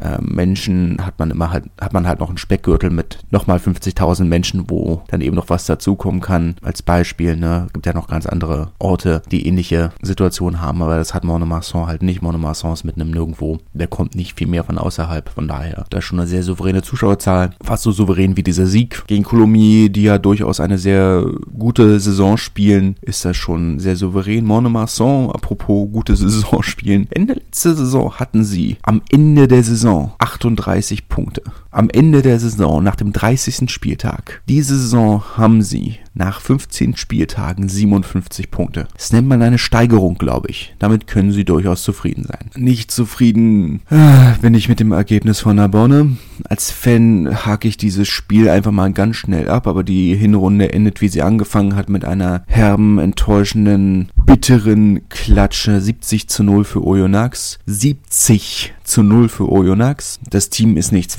äh, 0.01 0.18
Menschen 0.22 1.06
hat 1.06 1.20
man 1.20 1.32
immer 1.32 1.51
halt, 1.51 1.65
hat 1.80 1.94
man 1.94 2.08
halt 2.08 2.20
noch 2.20 2.30
einen 2.30 2.38
Speckgürtel 2.38 2.89
mit 2.89 3.20
nochmal 3.32 3.58
50.000 3.58 4.25
Menschen, 4.25 4.70
wo 4.70 5.03
dann 5.08 5.22
eben 5.22 5.36
noch 5.36 5.50
was 5.50 5.65
dazukommen 5.65 6.22
kann. 6.22 6.56
Als 6.62 6.82
Beispiel, 6.82 7.36
ne, 7.36 7.68
gibt 7.74 7.86
ja 7.86 7.94
noch 7.94 8.08
ganz 8.08 8.25
andere 8.25 8.72
Orte, 8.80 9.22
die 9.32 9.48
ähnliche 9.48 9.92
Situationen 10.01 10.62
haben, 10.62 10.82
aber 10.82 10.98
das 10.98 11.13
hat 11.13 11.24
Monomasson 11.24 11.88
halt 11.88 12.03
nicht. 12.03 12.22
Monomasson 12.22 12.74
ist 12.74 12.84
mitten 12.84 13.01
im 13.01 13.12
Nirgendwo. 13.12 13.60
Der 13.74 13.88
kommt 13.88 14.15
nicht 14.15 14.38
viel 14.38 14.48
mehr 14.48 14.63
von 14.63 14.77
außerhalb. 14.77 15.30
Von 15.30 15.48
daher, 15.48 15.86
da 15.89 16.00
ist 16.00 16.06
schon 16.06 16.20
eine 16.20 16.27
sehr 16.27 16.44
souveräne 16.44 16.82
Zuschauerzahl. 16.82 17.51
Fast 17.63 17.84
so 17.84 17.92
souverän 17.92 18.38
wie 18.38 18.44
dieser 18.44 18.65
Sieg 18.65 19.03
gegen 19.08 19.24
Colomiers, 19.24 19.92
die 19.92 20.03
ja 20.03 20.18
durchaus 20.18 20.60
eine 20.60 20.77
sehr 20.77 21.25
gute 21.58 22.00
Saison 22.00 22.38
spielen, 22.38 22.96
ist 23.01 23.25
das 23.25 23.38
schon 23.38 23.80
sehr 23.80 23.96
souverän. 23.96 24.46
Monomasson, 24.46 25.32
apropos 25.32 25.89
gute 25.92 26.15
Saison 26.15 26.63
spielen. 26.63 27.08
Ende 27.12 27.34
letzte 27.34 27.75
Saison 27.75 28.13
hatten 28.13 28.44
sie 28.44 28.77
am 28.84 29.01
Ende 29.10 29.48
der 29.48 29.62
Saison 29.63 30.12
38 30.20 31.08
Punkte. 31.08 31.41
Am 31.74 31.89
Ende 31.89 32.22
der 32.22 32.39
Saison, 32.39 32.84
nach 32.84 32.96
dem 32.96 33.12
30. 33.12 33.70
Spieltag. 33.70 34.42
Diese 34.48 34.77
Saison 34.77 35.24
haben 35.36 35.62
sie 35.62 35.98
nach 36.13 36.42
15 36.42 36.96
Spieltagen 36.96 37.68
57 37.68 38.51
Punkte. 38.51 38.88
Das 38.96 39.12
nennt 39.12 39.27
man 39.27 39.42
eine 39.42 39.58
Steigerung, 39.58 40.15
glaube 40.15 40.50
ich. 40.50 40.75
Damit 40.80 41.08
können 41.08 41.32
sie 41.32 41.44
durchaus 41.44 41.84
zufrieden 41.84 42.25
sein. 42.25 42.51
Nicht 42.56 42.92
zufrieden 42.92 43.82
äh, 43.89 44.38
bin 44.42 44.53
ich 44.53 44.70
mit 44.70 44.80
dem 44.80 44.92
Ergebnis 44.92 45.39
von 45.39 45.56
Narbonne. 45.56 46.18
Als 46.46 46.72
Fan 46.72 47.46
hake 47.46 47.68
ich 47.68 47.77
dieses 47.77 48.08
Spiel 48.08 48.50
einfach 48.50 48.72
mal 48.72 48.94
ganz 48.94 49.15
schnell 49.15 49.50
ab, 49.50 49.68
aber 49.68 49.84
die 49.84 50.15
Hinrunde 50.15 50.72
endet, 50.72 51.01
wie 51.01 51.08
sie 51.08 51.22
angefangen 51.24 51.75
hat, 51.75 51.89
mit 51.89 52.06
einer 52.06 52.44
herben, 52.48 53.00
enttäuschenden, 53.00 54.10
bitteren 54.25 55.10
Klatsche. 55.10 55.82
70 55.82 56.30
zu 56.30 56.44
0 56.44 56.63
für 56.63 56.86
Oyonnax. 56.86 57.58
70 57.65 58.74
zu 58.84 59.01
0 59.01 59.30
für 59.30 59.51
Oyonnax. 59.51 60.20
Das 60.30 60.50
Team 60.50 60.77
ist 60.77 60.92
nicht 60.92 61.12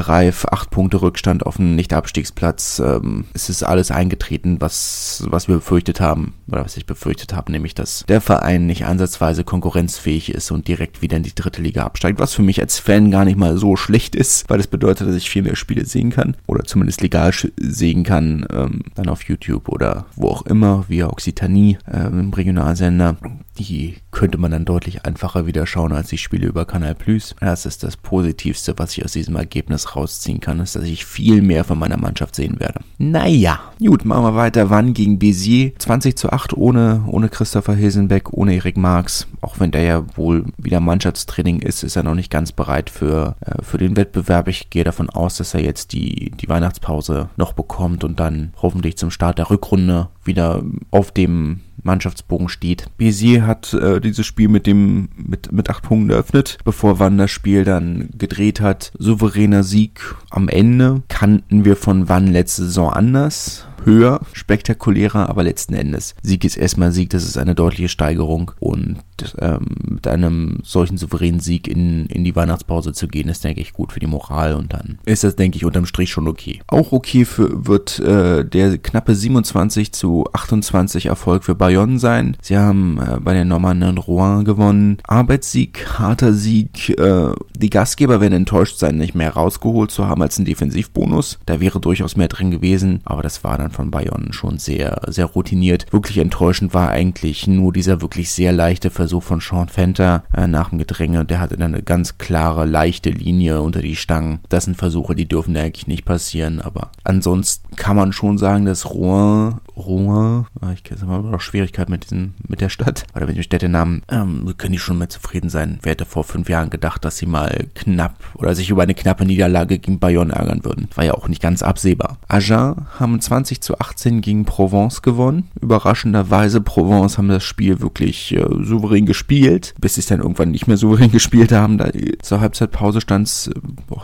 zweitligareif, 0.00 0.46
8 0.46 0.70
Punkte 0.70 1.02
Rückstand 1.02 1.44
auf 1.46 1.58
einen 1.58 1.76
Nicht-Abstiegsplatz. 1.76 2.80
Ähm, 2.84 3.24
es 3.34 3.48
ist 3.48 3.62
alles 3.62 3.90
eingetreten, 3.90 4.56
was, 4.60 5.24
was 5.28 5.48
wir 5.48 5.56
befürchtet 5.56 6.00
haben, 6.00 6.34
oder 6.48 6.64
was 6.64 6.76
ich 6.76 6.86
befürchtet 6.86 7.34
habe, 7.34 7.52
nämlich, 7.52 7.74
dass 7.74 8.04
der 8.08 8.20
Verein 8.20 8.66
nicht 8.66 8.84
ansatzweise 8.84 9.44
konkurrenzfähig 9.44 10.32
ist 10.32 10.50
und 10.50 10.68
direkt 10.68 11.02
wieder 11.02 11.16
in 11.16 11.22
die 11.22 11.34
dritte 11.34 11.62
Liga 11.62 11.84
absteigt, 11.84 12.18
was 12.18 12.34
für 12.34 12.42
mich 12.42 12.60
als 12.60 12.78
Fan 12.78 13.10
gar 13.10 13.24
nicht 13.24 13.38
mal 13.38 13.56
so 13.56 13.76
schlecht 13.76 14.14
ist, 14.14 14.48
weil 14.48 14.58
das 14.58 14.66
bedeutet, 14.66 15.08
dass 15.08 15.16
ich 15.16 15.30
viel 15.30 15.42
mehr 15.42 15.56
Spiele 15.56 15.84
sehen 15.84 16.10
kann, 16.10 16.36
oder 16.46 16.64
zumindest 16.64 17.02
legal 17.02 17.32
sehen 17.56 18.04
kann, 18.04 18.46
ähm, 18.50 18.82
dann 18.94 19.08
auf 19.08 19.22
YouTube 19.24 19.68
oder 19.68 20.06
wo 20.16 20.28
auch 20.28 20.46
immer, 20.46 20.84
via 20.88 21.08
Occitanie, 21.08 21.78
ähm, 21.92 22.20
im 22.20 22.32
Regionalsender. 22.32 23.16
Die 23.58 23.96
könnte 24.10 24.38
man 24.38 24.50
dann 24.50 24.64
deutlich 24.64 25.04
einfacher 25.04 25.46
wieder 25.46 25.66
schauen 25.66 25.92
als 25.92 26.08
die 26.08 26.18
Spiele 26.18 26.46
über 26.46 26.64
Kanal 26.64 26.94
Plus. 26.94 27.34
Das 27.40 27.66
ist 27.66 27.82
das 27.82 27.96
Positivste, 27.96 28.74
was 28.78 28.96
ich 28.96 29.04
aus 29.04 29.12
diesem 29.12 29.36
Ergebnis 29.36 29.89
rausziehen 29.96 30.40
kann, 30.40 30.60
ist, 30.60 30.76
dass 30.76 30.84
ich 30.84 31.04
viel 31.04 31.42
mehr 31.42 31.64
von 31.64 31.78
meiner 31.78 31.96
Mannschaft 31.96 32.34
sehen 32.34 32.60
werde. 32.60 32.80
Naja, 32.98 33.60
gut, 33.78 34.04
machen 34.04 34.24
wir 34.24 34.34
weiter. 34.34 34.70
Wann 34.70 34.94
gegen 34.94 35.18
Béziers? 35.18 35.72
20 35.78 36.16
zu 36.16 36.30
8 36.30 36.56
ohne, 36.56 37.04
ohne 37.06 37.28
Christopher 37.28 37.74
Hilsenbeck, 37.74 38.32
ohne 38.32 38.54
Erik 38.54 38.76
Marx. 38.76 39.26
Auch 39.40 39.60
wenn 39.60 39.70
der 39.70 39.82
ja 39.82 40.04
wohl 40.16 40.44
wieder 40.58 40.80
Mannschaftstraining 40.80 41.60
ist, 41.60 41.82
ist 41.82 41.96
er 41.96 42.02
noch 42.02 42.14
nicht 42.14 42.30
ganz 42.30 42.52
bereit 42.52 42.90
für, 42.90 43.36
äh, 43.40 43.62
für 43.62 43.78
den 43.78 43.96
Wettbewerb. 43.96 44.48
Ich 44.48 44.70
gehe 44.70 44.84
davon 44.84 45.10
aus, 45.10 45.36
dass 45.36 45.54
er 45.54 45.62
jetzt 45.62 45.92
die, 45.92 46.30
die 46.30 46.48
Weihnachtspause 46.48 47.30
noch 47.36 47.52
bekommt 47.52 48.04
und 48.04 48.20
dann 48.20 48.52
hoffentlich 48.60 48.96
zum 48.96 49.10
Start 49.10 49.38
der 49.38 49.50
Rückrunde 49.50 50.08
wieder 50.30 50.62
auf 50.90 51.10
dem 51.12 51.60
Mannschaftsbogen 51.82 52.48
steht. 52.48 52.86
Bézier 52.98 53.46
hat 53.46 53.72
äh, 53.74 54.00
dieses 54.00 54.26
Spiel 54.26 54.48
mit 54.48 54.66
dem 54.66 55.08
mit 55.16 55.52
mit 55.52 55.70
acht 55.70 55.82
Punkten 55.82 56.10
eröffnet, 56.10 56.58
bevor 56.64 56.98
Wann 56.98 57.18
das 57.18 57.30
Spiel 57.30 57.64
dann 57.64 58.10
gedreht 58.16 58.60
hat. 58.60 58.92
Souveräner 58.98 59.64
Sieg 59.64 60.14
am 60.30 60.48
Ende 60.48 61.02
kannten 61.08 61.64
wir 61.64 61.76
von 61.76 62.08
Wann 62.08 62.26
letzte 62.26 62.64
Saison 62.64 62.90
anders 62.90 63.66
höher, 63.84 64.20
spektakulärer, 64.32 65.28
aber 65.28 65.42
letzten 65.42 65.74
Endes 65.74 66.14
Sieg 66.22 66.44
ist 66.44 66.56
erstmal 66.56 66.92
Sieg, 66.92 67.10
das 67.10 67.24
ist 67.24 67.38
eine 67.38 67.54
deutliche 67.54 67.88
Steigerung 67.88 68.52
und 68.60 68.98
ähm, 69.38 69.66
mit 69.82 70.06
einem 70.06 70.58
solchen 70.62 70.96
souveränen 70.96 71.40
Sieg 71.40 71.68
in, 71.68 72.06
in 72.06 72.24
die 72.24 72.36
Weihnachtspause 72.36 72.92
zu 72.92 73.08
gehen, 73.08 73.28
ist 73.28 73.44
denke 73.44 73.60
ich 73.60 73.72
gut 73.72 73.92
für 73.92 74.00
die 74.00 74.06
Moral 74.06 74.54
und 74.54 74.72
dann 74.72 74.98
ist 75.04 75.24
das 75.24 75.36
denke 75.36 75.56
ich 75.56 75.64
unterm 75.64 75.86
Strich 75.86 76.10
schon 76.10 76.28
okay. 76.28 76.60
Auch 76.66 76.92
okay 76.92 77.24
für, 77.24 77.66
wird 77.66 77.98
äh, 78.00 78.44
der 78.44 78.78
knappe 78.78 79.14
27 79.14 79.92
zu 79.92 80.24
28 80.32 81.06
Erfolg 81.06 81.44
für 81.44 81.54
Bayonne 81.54 81.98
sein. 81.98 82.36
Sie 82.42 82.56
haben 82.56 82.98
äh, 82.98 83.20
bei 83.20 83.34
den 83.34 83.48
Normannen 83.48 83.98
Rouen 83.98 84.44
gewonnen. 84.44 84.98
Arbeitssieg, 85.06 85.98
harter 85.98 86.32
Sieg. 86.32 86.90
Äh, 86.98 87.32
die 87.56 87.70
Gastgeber 87.70 88.20
werden 88.20 88.34
enttäuscht 88.34 88.78
sein, 88.78 88.96
nicht 88.96 89.14
mehr 89.14 89.32
rausgeholt 89.32 89.90
zu 89.90 90.06
haben 90.06 90.22
als 90.22 90.38
ein 90.38 90.44
Defensivbonus. 90.44 91.38
Da 91.46 91.60
wäre 91.60 91.80
durchaus 91.80 92.16
mehr 92.16 92.28
drin 92.28 92.50
gewesen, 92.50 93.00
aber 93.04 93.22
das 93.22 93.44
war 93.44 93.58
dann 93.58 93.69
Spielern 93.70 93.72
von 93.72 93.90
Bayonne 93.90 94.32
schon 94.32 94.58
sehr, 94.58 95.00
sehr 95.08 95.26
routiniert. 95.26 95.86
Wirklich 95.92 96.18
enttäuschend 96.18 96.74
war 96.74 96.90
eigentlich 96.90 97.46
nur 97.46 97.72
dieser 97.72 98.00
wirklich 98.00 98.30
sehr 98.30 98.52
leichte 98.52 98.90
Versuch 98.90 99.22
von 99.22 99.40
Sean 99.40 99.68
Fenter 99.68 100.24
äh, 100.36 100.46
nach 100.46 100.70
dem 100.70 100.78
Gedränge. 100.78 101.24
Der 101.24 101.40
hatte 101.40 101.56
dann 101.56 101.74
eine 101.74 101.82
ganz 101.82 102.18
klare, 102.18 102.66
leichte 102.66 103.10
Linie 103.10 103.60
unter 103.62 103.80
die 103.80 103.96
Stangen. 103.96 104.40
Das 104.48 104.64
sind 104.64 104.76
Versuche, 104.76 105.14
die 105.14 105.28
dürfen 105.28 105.56
eigentlich 105.56 105.86
nicht 105.86 106.04
passieren, 106.04 106.60
aber 106.60 106.90
ansonsten 107.04 107.76
kann 107.76 107.96
man 107.96 108.12
schon 108.12 108.38
sagen, 108.38 108.64
dass 108.64 108.90
Rouen 108.90 109.60
Rouen, 109.76 110.46
ah, 110.60 110.72
ich 110.72 110.84
kenne 110.84 111.00
immer 111.02 111.22
noch 111.22 111.40
Schwierigkeiten 111.40 111.90
mit 111.90 112.04
diesem, 112.04 112.34
mit 112.46 112.60
der 112.60 112.68
Stadt, 112.68 113.04
oder 113.14 113.26
mit 113.26 113.36
dem 113.36 113.42
Städtenamen, 113.42 114.02
ähm, 114.10 114.54
können 114.56 114.72
die 114.72 114.78
schon 114.78 114.98
mal 114.98 115.08
zufrieden 115.08 115.50
sein. 115.50 115.78
Wer 115.82 115.92
hätte 115.92 116.04
vor 116.04 116.24
fünf 116.24 116.48
Jahren 116.48 116.70
gedacht, 116.70 117.04
dass 117.04 117.16
sie 117.16 117.26
mal 117.26 117.66
knapp 117.74 118.16
oder 118.34 118.54
sich 118.54 118.70
über 118.70 118.82
eine 118.82 118.94
knappe 118.94 119.24
Niederlage 119.24 119.78
gegen 119.78 119.98
Bayonne 119.98 120.32
ärgern 120.32 120.64
würden. 120.64 120.88
War 120.94 121.04
ja 121.04 121.14
auch 121.14 121.28
nicht 121.28 121.42
ganz 121.42 121.62
absehbar. 121.62 122.18
Agen 122.28 122.86
haben 122.98 123.20
20 123.20 123.60
zu 123.60 123.78
18 123.78 124.20
gegen 124.20 124.44
Provence 124.44 125.02
gewonnen. 125.02 125.48
Überraschenderweise, 125.60 126.60
Provence 126.60 127.18
haben 127.18 127.28
das 127.28 127.44
Spiel 127.44 127.80
wirklich 127.80 128.34
äh, 128.36 128.44
souverän 128.62 129.06
gespielt, 129.06 129.74
bis 129.80 129.94
sie 129.94 130.00
es 130.00 130.06
dann 130.06 130.20
irgendwann 130.20 130.50
nicht 130.50 130.66
mehr 130.66 130.76
souverän 130.76 131.10
gespielt 131.12 131.52
haben. 131.52 131.78
Da 131.78 131.90
zur 132.22 132.40
Halbzeitpause 132.40 133.00
stand 133.00 133.28
es, 133.28 133.48
äh, 133.48 133.52